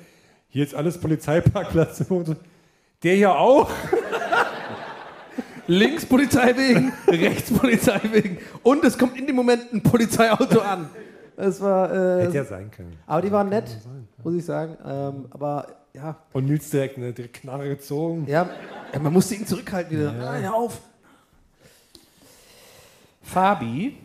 [0.50, 2.04] hier ist alles Polizeiparkplatz.
[3.04, 3.70] Der hier auch?
[5.68, 8.40] Links Polizei wegen, rechts Polizei wegen.
[8.64, 10.90] Und es kommt in dem Moment ein Polizeiauto an.
[11.40, 11.90] Das war.
[12.20, 12.98] Äh, Hätte ja sein können.
[13.08, 13.78] aber die waren nett,
[14.24, 14.78] muss ich sagen.
[14.86, 18.26] Ähm, aber ja, Und Nils direkt eine direkt Knarre gezogen.
[18.28, 18.50] ja,
[18.94, 20.12] ja, man musste ihn zurückhalten wieder.
[20.12, 20.82] Nein, hör auf.
[23.22, 23.96] Fabi.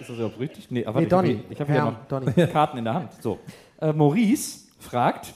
[0.00, 0.70] Ist das überhaupt richtig?
[0.70, 1.44] Nee, aber Nee, Donny.
[1.50, 2.32] ich habe hier Herr noch Donny.
[2.52, 3.10] Karten in der Hand.
[3.20, 3.38] So.
[3.80, 5.34] Äh, Maurice fragt,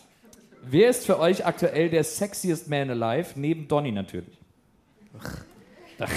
[0.62, 3.38] wer ist für euch aktuell der sexiest man alive?
[3.38, 4.38] Neben Donny natürlich.
[5.18, 6.08] Ach.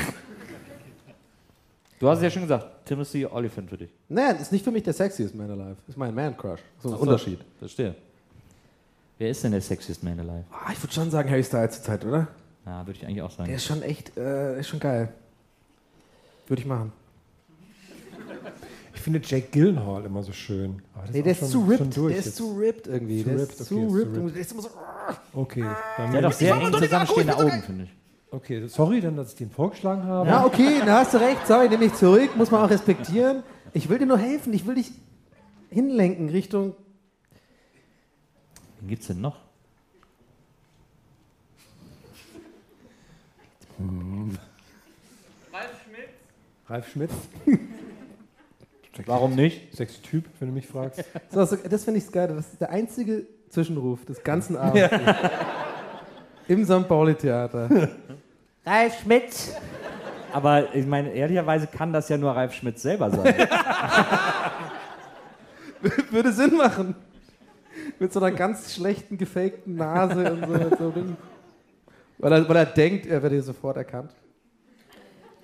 [1.99, 3.89] Du hast es ja schon gesagt, Timothy Oliphant für dich.
[4.09, 5.75] Nein, ist nicht für mich der sexiest Man alive.
[5.87, 6.59] Ist mein Man-Crush.
[6.81, 7.39] So ein Ach so, Unterschied.
[7.59, 7.95] Verstehe.
[9.19, 10.45] Wer ist denn der sexiest man alive?
[10.51, 12.27] Ah, ich würde schon sagen Harry Styles zur Zeit, oder?
[12.65, 13.53] Ja, würde ich eigentlich auch Der sagen.
[13.53, 15.13] ist schon echt, äh, ist schon geil.
[16.47, 16.91] Würde ich machen.
[18.95, 20.81] Ich finde Jake Gyllenhaal immer so schön.
[20.95, 21.95] Aber Nee, der ist schon- zu ripped.
[21.95, 22.35] durch Der ist jetzt.
[22.37, 23.23] zu ripped irgendwie.
[23.23, 24.15] Zu der ripped, ist okay, zu ripped.
[24.35, 24.69] Der ist immer so.
[25.33, 25.61] Okay,
[25.97, 27.89] dann Der hat auch sehr eng zusammenstehende Augen, finde ich.
[28.31, 30.29] Okay, sorry dann, dass ich den vorgeschlagen habe.
[30.29, 31.45] Ja, okay, da hast du recht.
[31.47, 32.35] Sorry, nehme ich zurück.
[32.35, 33.43] Muss man auch respektieren.
[33.73, 34.53] Ich will dir nur helfen.
[34.53, 34.91] Ich will dich
[35.69, 36.75] hinlenken Richtung.
[38.79, 39.37] Wen gibt's denn noch?
[46.67, 47.11] Ralf Schmitz,
[49.05, 49.75] Warum nicht?
[49.75, 51.03] sexy Typ, wenn du mich fragst.
[51.31, 52.27] So, so, das finde ich geil.
[52.27, 54.89] Das ist der einzige Zwischenruf des ganzen Abends.
[56.47, 56.87] Im St.
[56.87, 57.89] Pauli-Theater.
[58.69, 59.53] Ralf Schmitz.
[60.31, 63.33] Aber ich meine, ehrlicherweise kann das ja nur Ralf Schmitz selber sein.
[66.11, 66.95] Würde Sinn machen.
[67.99, 70.75] Mit so einer ganz schlechten, gefakten Nase und so.
[70.77, 71.15] So Ding.
[72.17, 74.11] weil, er, weil er denkt, er werde hier sofort erkannt.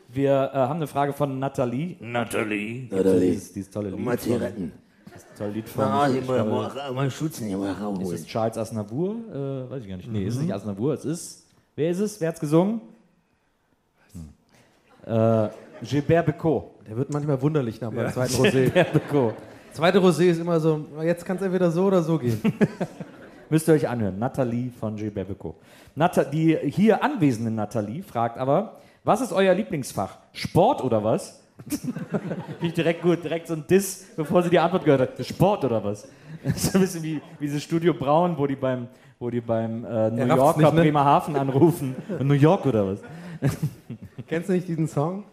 [0.10, 1.96] Wir äh, haben eine Frage von Nathalie.
[2.00, 2.88] Nathalie.
[2.92, 3.32] Nathalie.
[3.32, 4.00] Dieses, dieses tolle Lied.
[4.00, 4.72] Mal Zigaretten.
[5.12, 5.84] das tolle Lied von.
[5.84, 8.14] Ah, ich ich mal, glaube, mal, mal schützen, hier mal ist rausholen.
[8.14, 9.16] es Charles Aznavour?
[9.34, 10.12] Äh, weiß ich gar nicht.
[10.12, 10.46] Nee, ist es Mhm.
[10.46, 10.94] nicht Aznavour.
[10.94, 11.48] Es ist.
[11.76, 12.22] Wer ist es?
[12.22, 12.82] Wer hat's gesungen?
[15.06, 15.50] Äh,
[15.82, 16.72] Gilbert Becot.
[16.88, 18.52] Der wird manchmal wunderlich nach meinem zweiten Rosé.
[18.52, 19.34] Gilbert Becot.
[19.74, 22.42] Zweite Rosé ist immer so, jetzt kann es entweder so oder so gehen.
[23.50, 24.18] Müsst ihr euch anhören.
[24.18, 25.56] Nathalie von Gilberto.
[25.96, 30.18] Nata die hier anwesende Nathalie fragt aber, was ist euer Lieblingsfach?
[30.34, 31.42] Sport oder was?
[31.70, 31.96] Finde
[32.62, 35.26] ich direkt gut, direkt so ein Diss, bevor sie die Antwort gehört hat.
[35.26, 36.08] Sport oder was?
[36.44, 38.88] Das ist ein bisschen wie, wie dieses Studio Braun, wo die beim,
[39.20, 40.82] wo die beim äh, New Yorker nicht, ne?
[40.82, 41.96] Bremerhaven anrufen.
[42.22, 43.00] New York oder was?
[44.28, 45.24] Kennst du nicht diesen Song?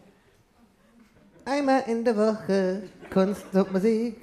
[1.45, 4.17] Einmal in der Woche Kunst und Musik,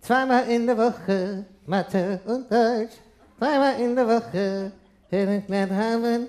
[0.00, 2.94] zweimal in der Woche Mathe und Deutsch,
[3.38, 4.72] dreimal in der Woche
[5.08, 6.28] Hilfswert haben,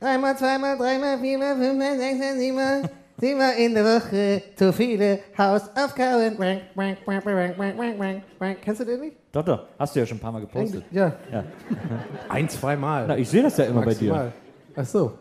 [0.00, 2.82] einmal, zweimal, dreimal, viermal, fünfmal, sechsmal, siebenmal,
[3.20, 6.36] siebenmal in der Woche zu viele Hausaufgaben.
[6.38, 8.58] Rank, rank, rank, rank, rank, rank, rank, rank.
[8.62, 9.16] Kennst du den nicht?
[9.30, 9.66] Doch, doch.
[9.78, 10.84] Hast du ja schon ein paar Mal gepostet.
[10.90, 11.12] Ja.
[11.30, 11.44] Ja.
[12.28, 13.06] Ein, zweimal.
[13.06, 14.10] Na, ich sehe das ja immer bei dir.
[14.12, 14.32] Maximal.
[14.76, 15.12] Ach so.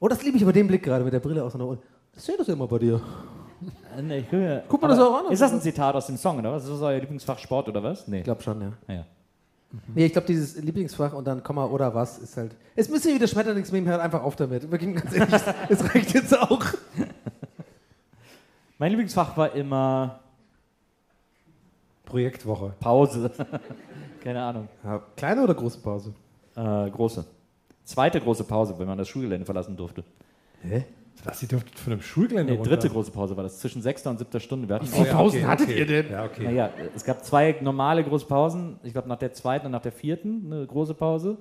[0.00, 1.78] Oh, das liebe ich aber den Blick gerade mit der Brille aus der Ohren.
[2.14, 3.00] Das sehe das ja immer bei dir.
[3.96, 5.32] Äh, nee, ich will- Guck mal das auch an.
[5.32, 6.64] Ist das ein Zitat aus dem Song, oder was?
[6.64, 8.06] Ist das euer Lieblingsfach Sport oder was?
[8.06, 8.18] Nee.
[8.18, 8.72] Ich glaube schon, ja.
[8.86, 9.06] Ah, ja.
[9.94, 12.54] Nee, ich glaube, dieses Lieblingsfach und dann Komma oder was ist halt.
[12.76, 14.70] Es müsste wieder Schmetterlingsmeme hört einfach auf damit.
[14.70, 16.60] Wirklich ganz ehrlich, es reicht jetzt auch.
[18.78, 20.20] Mein Lieblingsfach war immer
[22.04, 22.74] Projektwoche.
[22.80, 23.30] Pause.
[24.22, 24.68] Keine Ahnung.
[24.84, 26.12] Ja, kleine oder große Pause?
[26.54, 27.24] Äh, große.
[27.86, 30.04] Zweite große Pause, wenn man das Schulgelände verlassen durfte.
[30.62, 30.84] Hä?
[31.24, 32.76] Was, ihr dürftet von einem Schulgelände Nee, runter?
[32.76, 34.68] dritte große Pause war das, zwischen sechster und siebter Stunde.
[34.68, 35.78] Wir hatten Oh, ja, Pausen okay, hattet okay.
[35.78, 36.10] ihr denn?
[36.10, 36.44] Ja, okay.
[36.44, 38.78] Naja, es gab zwei normale große Pausen.
[38.82, 41.38] Ich glaube, nach der zweiten und nach der vierten eine große Pause.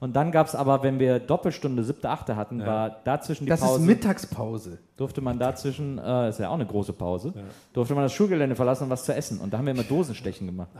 [0.00, 3.60] Und dann gab es aber, wenn wir Doppelstunde, siebte, achte hatten, war dazwischen die Das
[3.60, 3.80] Pause.
[3.80, 4.78] ist Mittagspause.
[4.96, 7.32] durfte man dazwischen, äh, ist ja auch eine große Pause,
[7.72, 9.40] durfte man das Schulgelände verlassen und was zu essen.
[9.40, 10.68] Und da haben wir immer Dosenstechen gemacht.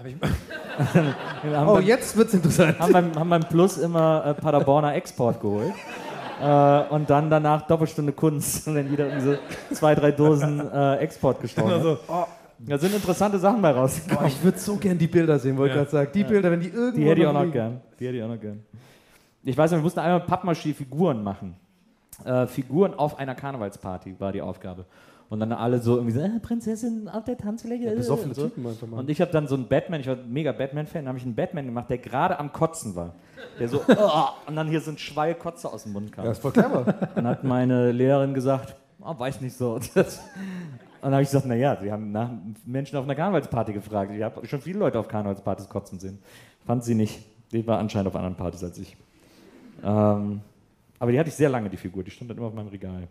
[1.67, 2.79] Oh, beim, jetzt wird's interessant.
[2.79, 5.73] haben, beim, haben beim Plus immer äh, Paderborner Export geholt.
[6.41, 8.69] Äh, und dann danach Doppelstunde Kunst.
[8.69, 9.35] Und dann jeder so
[9.73, 11.71] zwei, drei Dosen äh, Export gestochen.
[11.71, 11.77] hat.
[11.79, 11.99] also,
[12.61, 14.25] Da sind interessante Sachen bei rausgekommen.
[14.25, 16.11] Oh, ich würde so gern die Bilder sehen, wollte ich gerade sagen.
[16.15, 16.97] Die Bilder, wenn die irgendwo.
[17.01, 17.53] Die hätte ich auch noch liegen.
[17.53, 17.81] gern.
[17.99, 18.63] Die hätte ich auch noch gern.
[19.43, 21.55] Ich weiß nicht, wir mussten einmal Pappmaché-Figuren machen.
[22.25, 24.85] Äh, Figuren auf einer Karnevalsparty war die Aufgabe.
[25.31, 27.93] Und dann alle so irgendwie so, äh, Prinzessin auf der Tanzfläche.
[27.93, 28.49] äh, besoffene und so.
[28.49, 28.99] Typen einfach mal.
[28.99, 31.35] Und ich habe dann so einen Batman, ich war mega Batman-Fan, da habe ich einen
[31.35, 33.15] Batman gemacht, der gerade am Kotzen war.
[33.61, 36.25] Der so, oh, und dann hier so ein Schwall Kotze aus dem Mund kam.
[36.25, 36.83] Ja, ist voll clever.
[37.15, 39.75] Dann hat meine Lehrerin gesagt, oh, weiß nicht so.
[39.75, 40.19] Und das-
[41.01, 42.31] und dann habe ich gesagt, naja, sie haben nach
[42.65, 44.11] Menschen auf einer Karnevalsparty gefragt.
[44.17, 46.19] Ich habe schon viele Leute auf Karnevalspartys kotzen sehen.
[46.67, 47.23] Fand sie nicht.
[47.53, 48.97] Die war anscheinend auf anderen Partys als ich.
[49.83, 50.41] Ähm,
[50.99, 52.03] aber die hatte ich sehr lange, die Figur.
[52.03, 53.09] Die stand dann immer auf meinem Regal.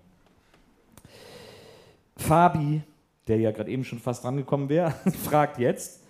[2.18, 2.82] Fabi,
[3.28, 4.92] der ja gerade eben schon fast rangekommen wäre,
[5.24, 6.04] fragt jetzt,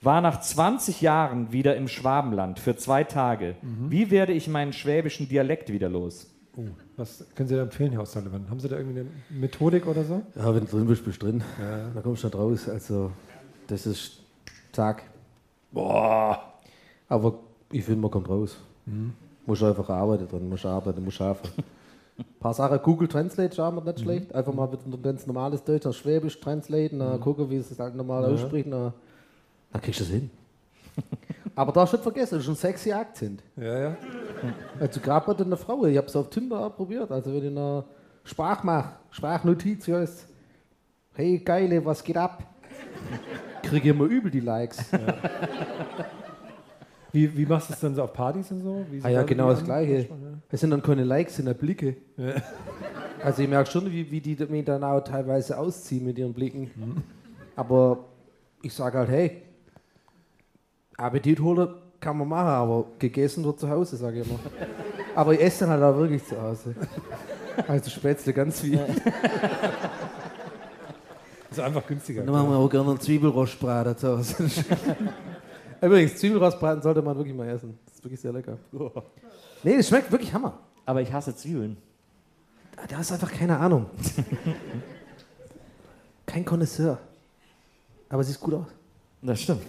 [0.00, 3.56] war nach 20 Jahren wieder im Schwabenland für zwei Tage.
[3.60, 6.30] Wie werde ich meinen schwäbischen Dialekt wieder los?
[6.56, 6.64] oh,
[6.96, 8.48] was können Sie da empfehlen, Herr O'Sullivan?
[8.48, 10.22] Haben Sie da irgendwie eine Methodik oder so?
[10.34, 11.42] Ja, wenn du drin bist, bist du drin.
[11.58, 12.68] Dann kommst du nicht raus.
[12.68, 13.12] Also,
[13.66, 14.22] das ist
[14.72, 15.02] Tag.
[15.72, 16.54] Boah.
[17.08, 17.38] Aber
[17.70, 18.56] ich finde, man kommt raus.
[19.50, 21.50] Muss einfach arbeiten drin, muss arbeiten, muss schaffen.
[22.18, 24.32] Ein paar Sachen, Google Translate schauen wir nicht schlecht.
[24.32, 24.68] Einfach mal
[25.02, 28.92] ganz normales Deutsch auf Schwäbisch translaten, dann gucken, wie es halt normal ausspricht, dann,
[29.72, 30.30] dann kriegst du es hin.
[31.56, 33.42] Aber darfst nicht vergessen, das ist ein sexy Akzent.
[33.56, 33.96] Ja, ja.
[34.78, 37.10] Also gerade bei einer Frau, ich habe es auf Tinder auch probiert.
[37.10, 37.82] Also wenn ich eine
[38.22, 40.28] Sprach mache, Sprachnotiz heißt,
[41.14, 42.44] hey Geile, was geht ab?
[43.64, 44.78] Kriege ich immer übel die Likes.
[47.12, 48.84] Wie, wie machst du es dann so auf Partys und so?
[49.02, 50.08] Ah ja, da genau das Gleiche.
[50.50, 51.96] Es sind dann keine Likes, sind dann Blicke.
[53.22, 56.70] Also ich merke schon, wie, wie die mich dann auch teilweise ausziehen mit ihren Blicken.
[57.54, 58.06] Aber
[58.62, 59.42] ich sage halt, hey,
[60.96, 61.68] Appetit holen
[62.00, 64.38] kann man machen, aber gegessen wird zu Hause, sage ich immer.
[65.14, 66.74] aber ich esse dann halt auch wirklich zu Hause.
[67.68, 68.78] Also Spätzle ganz viel.
[71.48, 72.22] Das ist einfach günstiger.
[72.22, 74.50] Dann machen wir auch gerne einen Zwiebelrostbraten zu Hause.
[75.80, 77.78] Übrigens, Zwiebelrostbraten sollte man wirklich mal essen.
[77.86, 78.58] Das ist wirklich sehr lecker.
[79.62, 80.58] Nee, das schmeckt wirklich Hammer.
[80.86, 81.76] Aber ich hasse Zwiebeln.
[82.88, 83.84] Da ist einfach keine Ahnung.
[86.24, 86.98] Kein Connoisseur.
[88.08, 88.66] Aber sieht gut aus.
[89.20, 89.60] Das stimmt.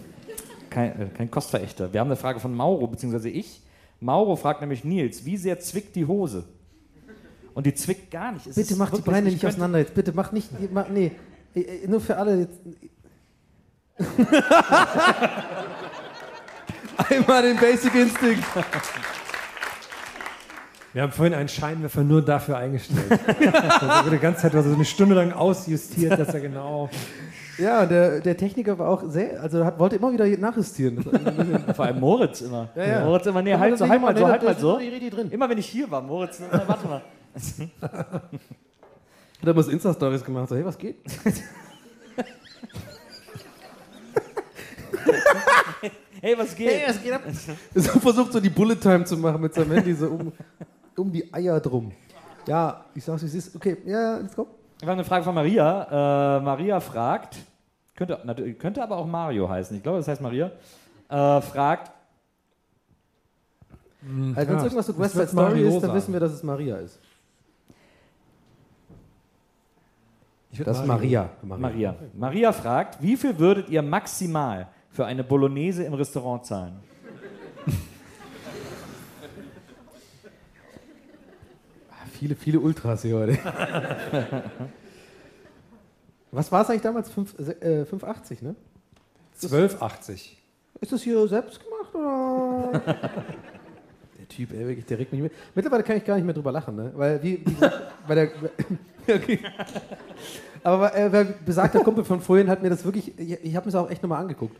[0.70, 1.92] Kein, äh, kein Kostverächter.
[1.92, 3.60] Wir haben eine Frage von Mauro, beziehungsweise ich.
[4.00, 6.44] Mauro fragt nämlich Nils, wie sehr zwickt die Hose?
[7.54, 8.46] Und die zwickt gar nicht.
[8.46, 9.94] Es Bitte ist mach die Beine ich nicht auseinander jetzt.
[9.94, 10.48] Bitte mach nicht.
[10.72, 11.12] Mach, nee.
[11.54, 12.58] Äh, äh, Nur für alle jetzt.
[16.96, 18.44] Einmal den Basic Instinct.
[20.92, 23.18] Wir haben vorhin einen Scheinwerfer nur dafür eingestellt.
[23.80, 26.90] also die ganze Zeit war so eine Stunde lang ausjustiert, dass er genau.
[27.58, 31.02] Ja, der, der Techniker war auch sehr, also hat, wollte immer wieder nachjustieren.
[31.74, 32.68] Vor allem Moritz immer.
[32.74, 33.04] Ja, ja.
[33.04, 34.78] Moritz immer, nee, halt so, halt mal so, halt mal so.
[34.78, 37.02] immer wenn ich hier war, Moritz, äh, warte mal.
[37.80, 38.22] Hat
[39.42, 40.96] er mal Insta-Stories gemacht, so, hey, was geht?
[46.24, 46.70] Hey, was geht?
[46.70, 47.22] Hey, was geht ab?
[47.74, 50.32] So versucht so die Bullet Time zu machen mit seinem Handy so um,
[50.96, 51.90] um die Eier drum.
[52.46, 53.56] Ja, ich sag's, wie es ist.
[53.56, 54.46] Okay, ja, let's go.
[54.78, 56.38] Wir haben eine Frage von Maria.
[56.38, 57.38] Äh, Maria fragt,
[57.96, 59.76] könnte, natürlich- könnte aber auch Mario heißen.
[59.76, 60.52] Ich glaube, das heißt Maria.
[61.08, 61.90] Äh, fragt,
[64.00, 65.94] Also, wenn es ja, irgendwas mit West Side Story Mario ist, dann sagen.
[65.94, 67.00] wissen wir, dass es Maria ist.
[70.64, 70.86] Das ist.
[70.86, 71.30] Maria.
[71.42, 71.96] Maria.
[72.14, 76.74] Maria fragt, wie viel würdet ihr maximal für eine Bolognese im Restaurant zahlen?
[82.18, 83.38] Viele, viele Ultras hier heute.
[86.30, 87.10] Was war es eigentlich damals?
[87.10, 88.54] Fünf- äh, 5,80, ne?
[89.40, 90.30] 12,80.
[90.80, 92.80] Ist das hier selbst gemacht oder?
[94.18, 95.32] der Typ, ey, wirklich, der regt mich mit.
[95.54, 96.92] Mittlerweile kann ich gar nicht mehr drüber lachen, ne?
[96.94, 97.44] Weil, wie,
[98.06, 98.30] bei der.
[99.16, 99.40] okay.
[100.62, 103.18] Aber äh, besagter Kumpel von vorhin hat mir das wirklich.
[103.18, 104.56] Ich, ich habe mir das auch echt nochmal angeguckt.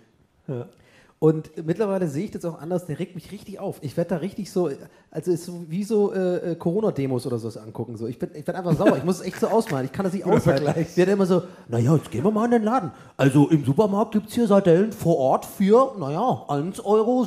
[1.23, 3.79] Und mittlerweile sehe ich das auch anders, der regt mich richtig auf.
[3.81, 4.69] Ich werde da richtig so,
[5.13, 7.97] also ist so wie so äh, äh, Corona-Demos oder sowas angucken.
[7.97, 8.09] So.
[8.09, 10.15] Ich bin ich werd einfach sauer, ich muss es echt so ausmalen, ich kann das
[10.15, 10.67] nicht aushalten.
[10.81, 12.91] Ich werde immer so, naja, jetzt gehen wir mal in den Laden.
[13.17, 17.25] Also im Supermarkt gibt es hier Sardellen vor Ort für, naja, 1,87 Euro.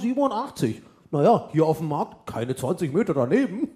[1.11, 3.69] Naja, hier auf dem Markt, keine 20 Meter daneben,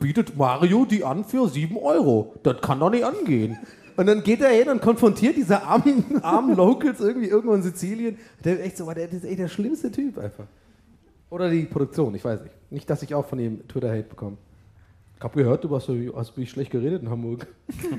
[0.00, 2.32] bietet Mario die an für 7 Euro.
[2.44, 3.58] Das kann doch nicht angehen.
[3.98, 8.16] Und dann geht er hin und konfrontiert diese armen, armen Locals irgendwie irgendwo in Sizilien.
[8.44, 10.46] Der ist echt so, der ist echt der schlimmste Typ einfach.
[11.30, 12.54] Oder die Produktion, ich weiß nicht.
[12.70, 14.36] Nicht, dass ich auch von ihm Twitter-Hate bekomme.
[15.16, 17.48] Ich habe gehört, du hast, hast mich schlecht geredet in Hamburg.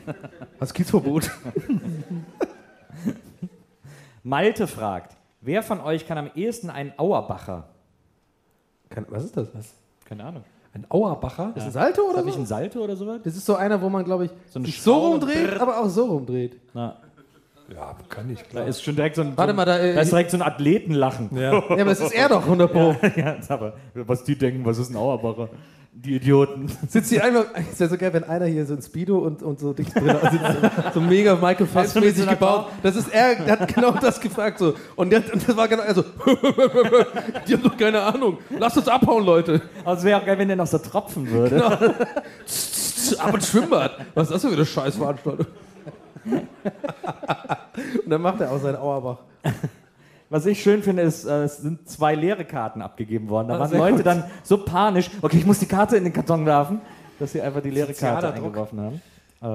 [0.61, 1.29] Hast Kiezverbot.
[4.23, 7.67] Malte fragt, wer von euch kann am ehesten einen Auerbacher?
[8.89, 9.49] Kann, was ist das?
[10.05, 10.45] Keine Ahnung.
[10.73, 11.53] Ein Auerbacher?
[11.55, 12.41] Ist das Salto Ist oder das nicht so?
[12.41, 13.19] ein Salto oder sowas?
[13.23, 16.05] Das ist so einer, wo man, glaube ich, So sich so rumdreht, aber auch so
[16.05, 16.59] rumdreht.
[16.73, 16.97] Na,
[17.73, 18.67] Ja, kann ich, da klar.
[18.67, 21.29] ist schon direkt so ein, Warte mal, da, äh, da ist direkt so ein Athletenlachen.
[21.35, 21.49] Ja.
[21.69, 22.95] Ja, aber das ist er doch, 100 Pro.
[23.15, 25.49] Ja, aber was die denken, was ist ein Auerbacher?
[25.91, 26.71] Die Idioten.
[26.87, 29.59] Sitzt hier einmal, es wäre so geil, wenn einer hier so ein Speedo und, und
[29.59, 32.67] so Dingsbrille aussieht, so, so mega Michael Phelps du mit mäßig so einer gebaut.
[32.83, 34.73] Das ist er, der hat genau das gefragt so.
[34.95, 36.03] Und, der, und das war genau, also,
[37.47, 38.37] die haben doch keine Ahnung.
[38.57, 39.61] Lasst uns abhauen, Leute.
[39.83, 41.55] Aber es wäre auch geil, wenn der noch so tropfen würde.
[41.55, 41.93] Genau.
[43.19, 43.91] Aber ein Schwimmbad.
[44.13, 45.47] Was ist das für eine Scheißveranstaltung?
[48.03, 49.17] und dann macht er auch seinen Auerbach.
[50.29, 53.47] Was ich schön finde, ist, äh, es sind zwei leere Karten abgegeben worden.
[53.47, 54.05] Da Ah, waren sehr Leute gut.
[54.05, 56.81] dann so panisch, okay, ich muss die Karte in den Karton werfen,
[57.17, 58.45] dass sie einfach die leere Sozialer Karte Druck.
[58.47, 59.01] eingeworfen haben.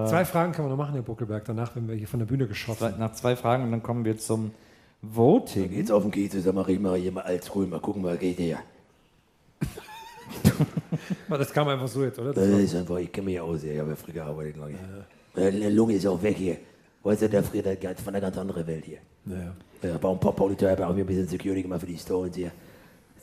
[0.08, 2.46] Zwei Fragen kann man noch machen, Herr Buckelberg, danach, wenn wir hier von der Bühne
[2.48, 4.50] geschossen Zwei, nach zwei Fragen und dann kommen wir zum
[5.02, 5.70] Voting.
[5.70, 8.18] Geht's auf den Kiez, dann mach ich mal hier mal als Ruhe, mal gucken, was
[8.18, 8.58] geht hier.
[11.28, 12.32] Das kam einfach so jetzt, oder?
[12.32, 14.70] Das Das ist einfach, ich kenne mich ja aus, ich habe ja früher gearbeitet, glaube
[15.36, 15.40] ich.
[15.42, 16.56] Meine Lunge ist auch weg hier.
[17.02, 18.98] Weißt du, der Fried hat ganz- von einer ganz anderen Welt hier.
[19.24, 19.54] naja.
[19.82, 22.34] Ja, bei ein paar Polizei habe ich auch ein bisschen Security gemacht für die Stones
[22.34, 22.50] hier.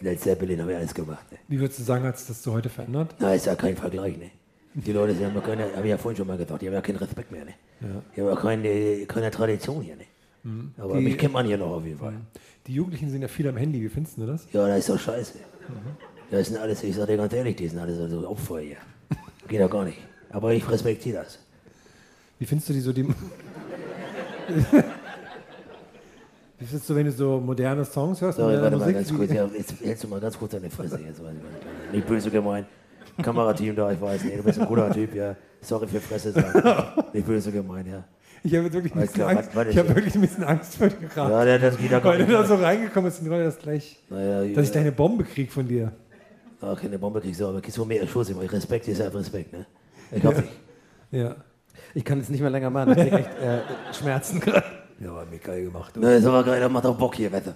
[0.02, 1.32] Led Zeppelin habe ich alles gemacht.
[1.32, 1.38] Ne?
[1.47, 3.15] Wie würdest du sagen, hat sich das so heute verändert?
[3.19, 4.30] Na, ist ja kein Vergleich, ne?
[4.74, 6.74] Die Leute die haben ja keine, habe ich ja vorhin schon mal gesagt, die haben
[6.74, 7.54] ja keinen Respekt mehr, ne?
[8.15, 10.06] Die haben ja keine, keine Tradition hier, ne?
[10.78, 12.13] Aber Die- mich kennt man hier noch auf jeden Fall.
[12.67, 14.47] Die Jugendlichen sind ja viel am Handy, wie findest du das?
[14.54, 15.34] Ja, das ist doch scheiße.
[16.30, 18.78] Das sind alles, ich sag dir ganz ehrlich, die sind alles so Opfer hier.
[19.47, 19.97] Geht doch gar nicht.
[20.30, 21.39] Aber ich respektiere das.
[22.41, 23.04] Wie findest du die so, die...
[26.58, 28.38] Wie findest du, wenn du so moderne Songs hörst?
[28.39, 29.32] So, moderne warte mal Musik, ganz wie- kurz.
[29.32, 30.99] Ja, jetzt hältst du mal ganz kurz deine Fresse.
[31.06, 31.93] Jetzt, ich nicht.
[31.93, 32.65] nicht böse gemeint.
[33.21, 34.39] Kamerateam da, ich weiß nicht.
[34.39, 35.36] Du bist ein guter Typ, ja.
[35.62, 36.63] Sorry für Fresse sagen.
[37.13, 38.04] Nicht böse gemeint, ja.
[38.43, 39.49] Ich habe wirklich ein bisschen klar, Angst.
[39.56, 41.32] was- was Ich wirklich ein bisschen Angst vor dir gerade.
[41.32, 42.34] Ja, der, das geht Weil du nicht.
[42.34, 43.99] da so reingekommen bist und Leute das gleich...
[44.10, 45.91] Naja, Dass ich gleich eine Bombe krieg von dir.
[46.60, 48.34] ja, keine Bombe kriegst du, aber kriegst du mehr Schuss.
[48.36, 49.67] Respekt ist einfach Respekt, ne?
[50.12, 50.49] Ich hab dich.
[51.12, 51.36] Ja.
[51.94, 53.60] Ich kann es nicht mehr länger machen, ich krieg echt äh,
[53.94, 54.64] Schmerzen gerade.
[55.00, 55.98] Ja, war mir geil gemacht.
[55.98, 57.56] Ne, ist aber geil, das macht auch Bock hier, Wetter.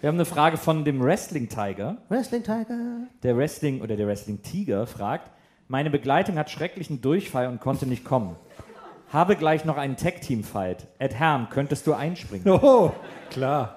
[0.00, 1.96] Wir haben eine Frage von dem Wrestling Tiger.
[2.08, 3.06] Wrestling Tiger.
[3.22, 5.30] Der Wrestling oder der Wrestling Tiger fragt:
[5.68, 8.36] Meine Begleitung hat schrecklichen Durchfall und konnte nicht kommen.
[9.12, 10.86] Habe gleich noch einen Tag Team Fight.
[10.98, 12.48] Ed Herm, könntest du einspringen?
[12.48, 12.92] Oh,
[13.30, 13.76] klar.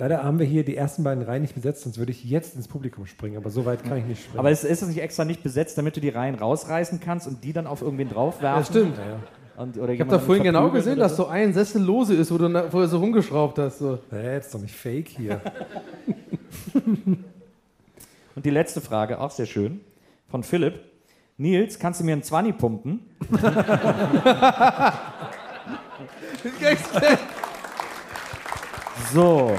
[0.00, 2.68] Leider haben wir hier die ersten beiden Reihen nicht besetzt, sonst würde ich jetzt ins
[2.68, 4.38] Publikum springen, aber so weit kann ich nicht springen.
[4.38, 7.44] Aber ist, ist das nicht extra nicht besetzt, damit du die Reihen rausreißen kannst und
[7.44, 8.60] die dann auf irgendwen draufwerfen?
[8.60, 8.98] Das stimmt.
[9.58, 12.38] Und, oder Ich habe da vorhin genau gesehen, dass so ein Sessel lose ist, wo
[12.38, 13.80] du na- vorher so rumgeschraubt hast.
[13.80, 13.98] So.
[14.10, 15.42] Jetzt ist doch nicht fake hier.
[17.04, 19.82] Und die letzte Frage, auch sehr schön,
[20.30, 20.80] von Philipp.
[21.36, 23.00] Nils, kannst du mir einen 20 pumpen?
[29.12, 29.58] So.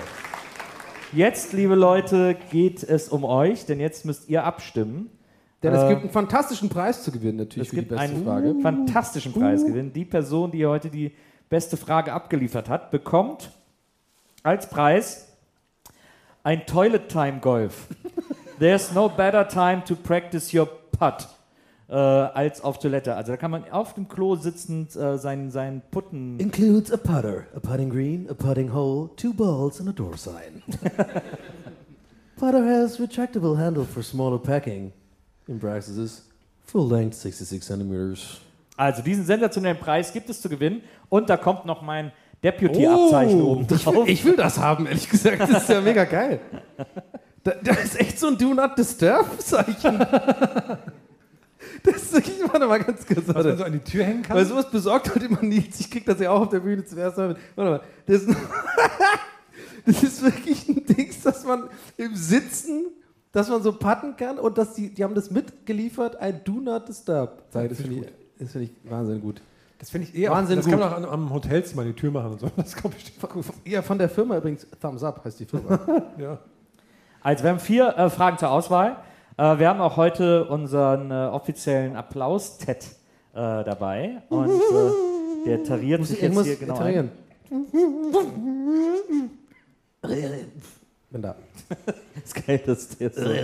[1.13, 5.09] Jetzt, liebe Leute, geht es um euch, denn jetzt müsst ihr abstimmen.
[5.61, 8.03] Denn es Äh, gibt einen fantastischen Preis zu gewinnen, natürlich, Es für die gibt beste
[8.15, 8.55] einen Frage.
[8.61, 9.93] fantastischen Preis gewinnen.
[9.93, 11.11] Die Person, die heute die
[11.49, 13.51] beste Frage abgeliefert hat, bekommt
[14.43, 15.27] als Preis
[16.43, 17.87] ein Toilet Time Golf.
[18.59, 21.27] There's no better time to practice your putt.
[21.91, 23.17] Äh, als auf Toilette.
[23.17, 26.39] Also da kann man auf dem Klo sitzend äh, seinen, seinen Putten.
[26.39, 30.63] Includes a putter, a putting green, a putting hole, two balls and a door sign.
[32.37, 34.93] putter has retractable handle for smaller packing.
[35.49, 36.29] In practices,
[36.65, 38.39] full length 66 centimeters.
[38.77, 40.83] Also diesen sensationellen Preis gibt es zu gewinnen.
[41.09, 44.07] Und da kommt noch mein Deputy-Abzeichen oben ich, will, drauf.
[44.07, 45.41] ich will das haben, ehrlich gesagt.
[45.41, 46.39] Das ist ja mega geil.
[47.43, 50.05] Da, da ist echt so ein Do Not Disturb-Zeichen.
[51.91, 53.27] Das ist wirklich, warte mal ganz kurz.
[53.27, 54.37] Was man so an die Tür hängen kann.
[54.37, 55.79] Weil sowas besorgt halt immer Nils.
[55.79, 57.37] Ich krieg das ja auch auf der Bühne zuerst mal mit.
[57.55, 57.81] Warte mal.
[58.05, 58.35] Das ist,
[59.85, 62.85] das ist wirklich ein Dings, dass man im Sitzen,
[63.31, 66.87] dass man so patten kann und dass die, die haben das mitgeliefert, ein Do Not
[66.87, 67.43] Disturb.
[67.49, 67.69] Zeichen.
[67.69, 69.41] Das finde ich, das find ich wahnsinnig gut.
[69.79, 70.31] das finde ich eher.
[70.31, 70.89] Wahnsinn das kann gut.
[70.91, 72.51] man auch am Hotelzimmer die Tür machen und so.
[72.55, 73.45] Das kommt bestimmt gut.
[73.65, 75.79] Ja, von der Firma übrigens, Thumbs Up heißt die Firma.
[76.17, 76.39] Ja.
[77.23, 78.97] Also wir haben vier äh, Fragen zur Auswahl.
[79.41, 82.85] Äh, wir haben auch heute unseren äh, offiziellen Applaus-Ted äh,
[83.33, 84.21] dabei.
[84.29, 87.09] Und äh, der tariert sich ich jetzt muss hier genau ein.
[90.03, 90.51] iterieren.
[91.09, 91.35] Bin da.
[91.67, 91.77] Das
[92.25, 93.35] ist geil, dass der so, das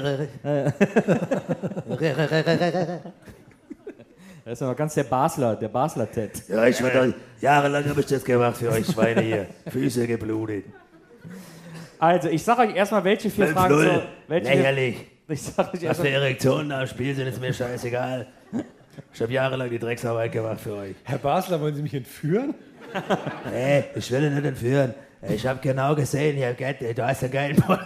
[4.53, 6.47] ist aber ganz der Basler, der Basler Ted.
[6.47, 7.07] Ja, ich war da,
[7.41, 9.47] jahrelang habe ich das gemacht für euch Schweine hier.
[9.71, 10.65] Füße geblutet.
[11.97, 14.01] Also, ich sage euch erstmal, welche vier Fragen zur, 5-0.
[14.27, 15.16] welche, Lächerlich.
[15.29, 18.27] Ich sage euch Was für erstmal, Erektionen da am Spiel sind, ist mir scheißegal.
[19.13, 20.95] Ich habe jahrelang die Drecksarbeit gemacht für euch.
[21.03, 22.55] Herr Basler, wollen Sie mich entführen?
[23.51, 24.93] Nee, ich will ihn nicht entführen.
[25.29, 27.85] Ich habe genau gesehen, hier, Geld, du hast einen geilen Ball.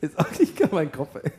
[0.00, 1.30] Ist auch nicht gar mein Kopf, ey.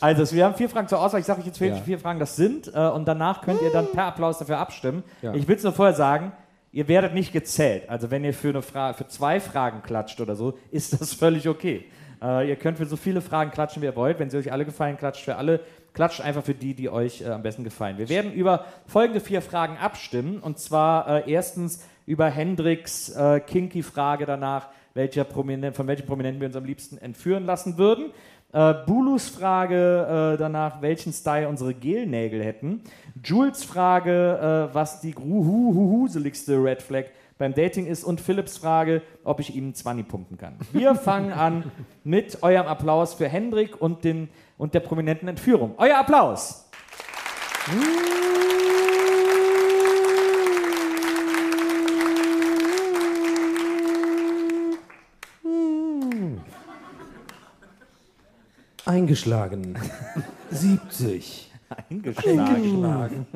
[0.00, 1.20] also, wir haben vier Fragen zur Auswahl.
[1.20, 1.82] Ich sage euch jetzt, welche Ja.
[1.82, 2.68] vier Fragen das sind.
[2.74, 5.02] Äh, und danach könnt ihr dann per Applaus dafür abstimmen.
[5.20, 5.34] Ja.
[5.34, 6.32] Ich will es nur vorher sagen,
[6.72, 7.90] ihr werdet nicht gezählt.
[7.90, 11.46] Also, wenn ihr für, eine Fra für zwei Fragen klatscht oder so, ist das völlig
[11.46, 11.84] okay.
[12.24, 14.18] Äh, ihr könnt für so viele Fragen klatschen, wie ihr wollt.
[14.18, 15.60] Wenn sie euch alle gefallen, klatscht für alle.
[15.92, 17.98] Klatscht einfach für die, die euch äh, am besten gefallen.
[17.98, 20.38] Wir werden über folgende vier Fragen abstimmen.
[20.38, 26.48] Und zwar äh, erstens über Hendricks äh, Kinky-Frage danach, welcher Prominent, von welchem Prominenten wir
[26.48, 28.10] uns am liebsten entführen lassen würden.
[28.52, 32.80] Äh, Bulus Frage äh, danach, welchen Style unsere Gelnägel hätten.
[33.22, 37.04] Jules Frage, was die gruhuhuhuseligste Red Flag
[37.44, 38.04] beim Dating ist.
[38.04, 40.56] Und Philips Frage, ob ich ihm 20 pumpen kann.
[40.72, 41.70] Wir fangen an
[42.02, 45.74] mit eurem Applaus für Hendrik und, den, und der prominenten Entführung.
[45.76, 46.70] Euer Applaus!
[58.86, 59.78] Eingeschlagen.
[60.50, 61.52] 70.
[61.90, 63.26] Eingeschlagen.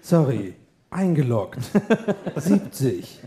[0.00, 0.54] Sorry.
[0.94, 1.58] Eingeloggt.
[2.36, 3.20] 70.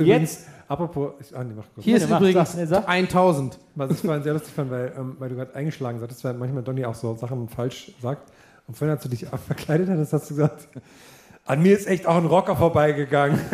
[0.00, 1.84] Jetzt, Apropos, ich, ah, nee, mach kurz.
[1.84, 2.88] Hier ist übrigens sag, nee, sag.
[2.88, 3.58] 1000.
[3.74, 6.62] Was ich vorhin sehr lustig fand, weil, ähm, weil du gerade eingeschlagen sagtest, weil manchmal
[6.62, 8.32] Donny auch so Sachen falsch sagt.
[8.66, 10.68] Und vorhin, als du dich verkleidet hattest, hast du gesagt,
[11.44, 13.38] an mir ist echt auch ein Rocker vorbeigegangen.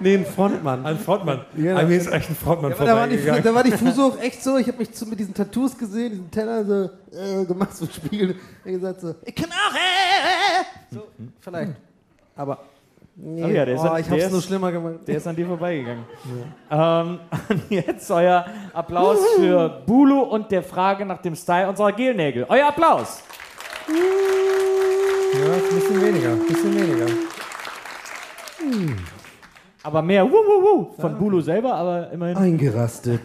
[0.00, 0.84] Nee, ein Frontmann.
[0.84, 1.44] Ein Frontmann.
[1.56, 1.76] Ja.
[1.76, 4.06] an mir ist echt ein Frontmann Ja, aber da, war die, da war die Fuso
[4.08, 7.44] auch echt so, ich habe mich zu, mit diesen Tattoos gesehen, diesen Teller so äh,
[7.44, 8.34] gemacht, so Spiegel.
[8.64, 11.06] Ich gesagt so, ich kann auch, äh, so,
[11.40, 11.72] vielleicht.
[12.36, 12.58] Aber,
[13.14, 14.94] nee, Oh ja, der ist- oh, ich hab's ist- nur schlimmer gemacht.
[15.06, 16.04] der ist an dir vorbeigegangen.
[16.70, 22.46] Ähm, und jetzt euer Applaus für Bulu und der Frage nach dem Style unserer Gelnägel.
[22.48, 23.22] Euer Applaus!
[23.88, 23.94] Ja,
[25.52, 27.06] ein bisschen weniger, ein bisschen weniger.
[29.84, 32.36] Aber mehr Wuh, Wuh, Wuh von Bulu selber, aber immerhin.
[32.38, 33.20] Eingerastet.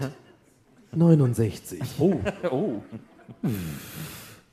[0.92, 1.80] 69.
[2.00, 2.16] Oh,
[2.52, 2.82] oh.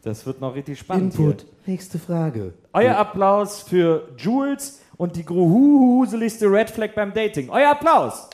[0.02, 1.18] Das wird noch richtig spannend.
[1.18, 1.40] Input.
[1.42, 1.72] Hier.
[1.72, 2.54] Nächste Frage.
[2.72, 7.50] Euer Applaus für Jules und die gruhuhuseligste Red Flag beim Dating.
[7.50, 8.30] Euer Applaus!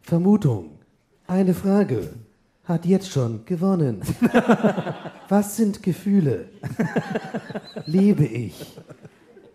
[0.00, 0.78] Vermutung.
[1.26, 2.14] Eine Frage.
[2.64, 4.00] Hat jetzt schon gewonnen.
[5.28, 6.46] Was sind Gefühle?
[7.84, 8.78] Lebe ich?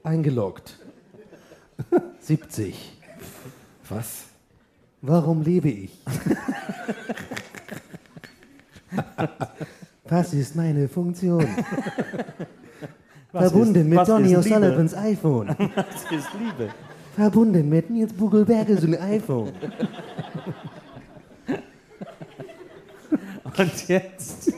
[0.04, 0.78] Eingeloggt.
[2.20, 2.98] 70.
[3.90, 4.26] Was?
[5.02, 5.92] Warum lebe ich?
[10.08, 11.46] Was ist meine Funktion?
[13.32, 14.36] Was Verbunden ist- mit was Donny?
[14.36, 15.48] O'Sullivans iPhone.
[15.76, 16.70] Das ist Liebe.
[17.16, 19.52] Verbunden mit Nils Bugelberges iPhone.
[23.60, 24.54] Und jetzt.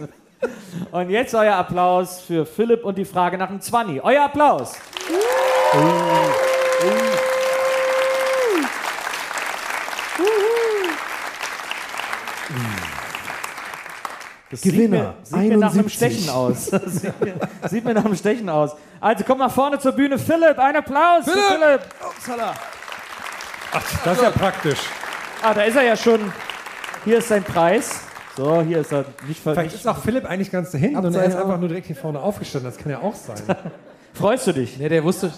[0.91, 3.99] Und jetzt euer Applaus für Philipp und die Frage nach dem Zwanni.
[3.99, 4.73] Euer Applaus!
[14.51, 15.93] Das Gewinner, Sieht mir, sieht mir nach einem 71.
[15.95, 16.65] Stechen aus.
[16.85, 17.35] Sieht, mir,
[17.69, 18.75] sieht mir nach einem Stechen aus.
[18.99, 20.19] Also komm nach vorne zur Bühne.
[20.19, 21.81] Philipp, ein Applaus für Philipp.
[22.01, 22.53] Upsala.
[24.03, 24.79] Das ist ja praktisch.
[25.41, 26.31] Ah, da ist er ja schon.
[27.03, 28.01] Hier ist sein Preis.
[28.37, 29.05] So, hier ist er.
[29.27, 31.67] Nicht, ver Vielleicht ist auch Philipp eigentlich ganz da hinten und er ist einfach nur
[31.67, 32.71] direkt hier vorne aufgestanden.
[32.71, 33.37] Das kann ja auch sein.
[34.13, 34.77] Freust du dich?
[34.77, 35.31] Nee, der wusste.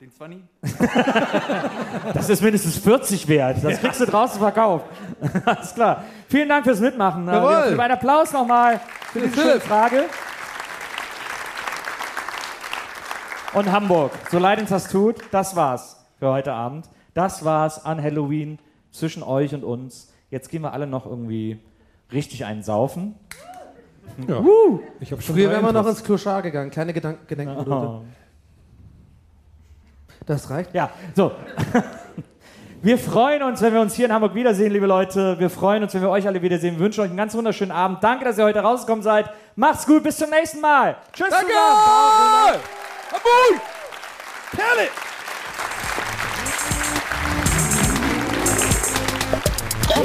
[0.00, 0.38] Den 20?
[2.14, 3.58] das ist mindestens 40 wert.
[3.62, 4.86] Das kriegst du draußen verkauft.
[5.44, 6.04] Alles klar.
[6.28, 7.28] Vielen Dank fürs Mitmachen.
[7.28, 7.80] Äh, Jawohl.
[7.80, 8.80] Einen Applaus nochmal
[9.12, 9.62] für diese schöne Philipp.
[9.62, 10.04] Frage.
[13.52, 16.88] Und Hamburg, so leid uns das tut, das war's für heute Abend.
[17.14, 18.60] Das war's an Halloween
[18.92, 20.12] zwischen euch und uns.
[20.30, 21.58] Jetzt gehen wir alle noch irgendwie
[22.12, 23.14] richtig einen saufen.
[24.28, 24.42] Ja.
[25.00, 26.70] Ich habe schon Früher wären wir noch ins Kloschar gegangen.
[26.70, 28.02] Kleine Gedanken, Gedenkminute.
[30.26, 30.74] Das reicht.
[30.74, 31.32] Ja, so.
[32.82, 35.38] Wir freuen uns, wenn wir uns hier in Hamburg wiedersehen, liebe Leute.
[35.38, 36.76] Wir freuen uns, wenn wir euch alle wiedersehen.
[36.76, 38.02] Wir wünschen euch einen ganz wunderschönen Abend.
[38.02, 39.30] Danke, dass ihr heute rausgekommen seid.
[39.54, 40.96] Macht's gut, bis zum nächsten Mal.
[41.12, 41.46] Tschüss Danke!
[41.46, 42.60] zusammen.
[43.12, 43.60] Abui!
[44.52, 45.09] Perle!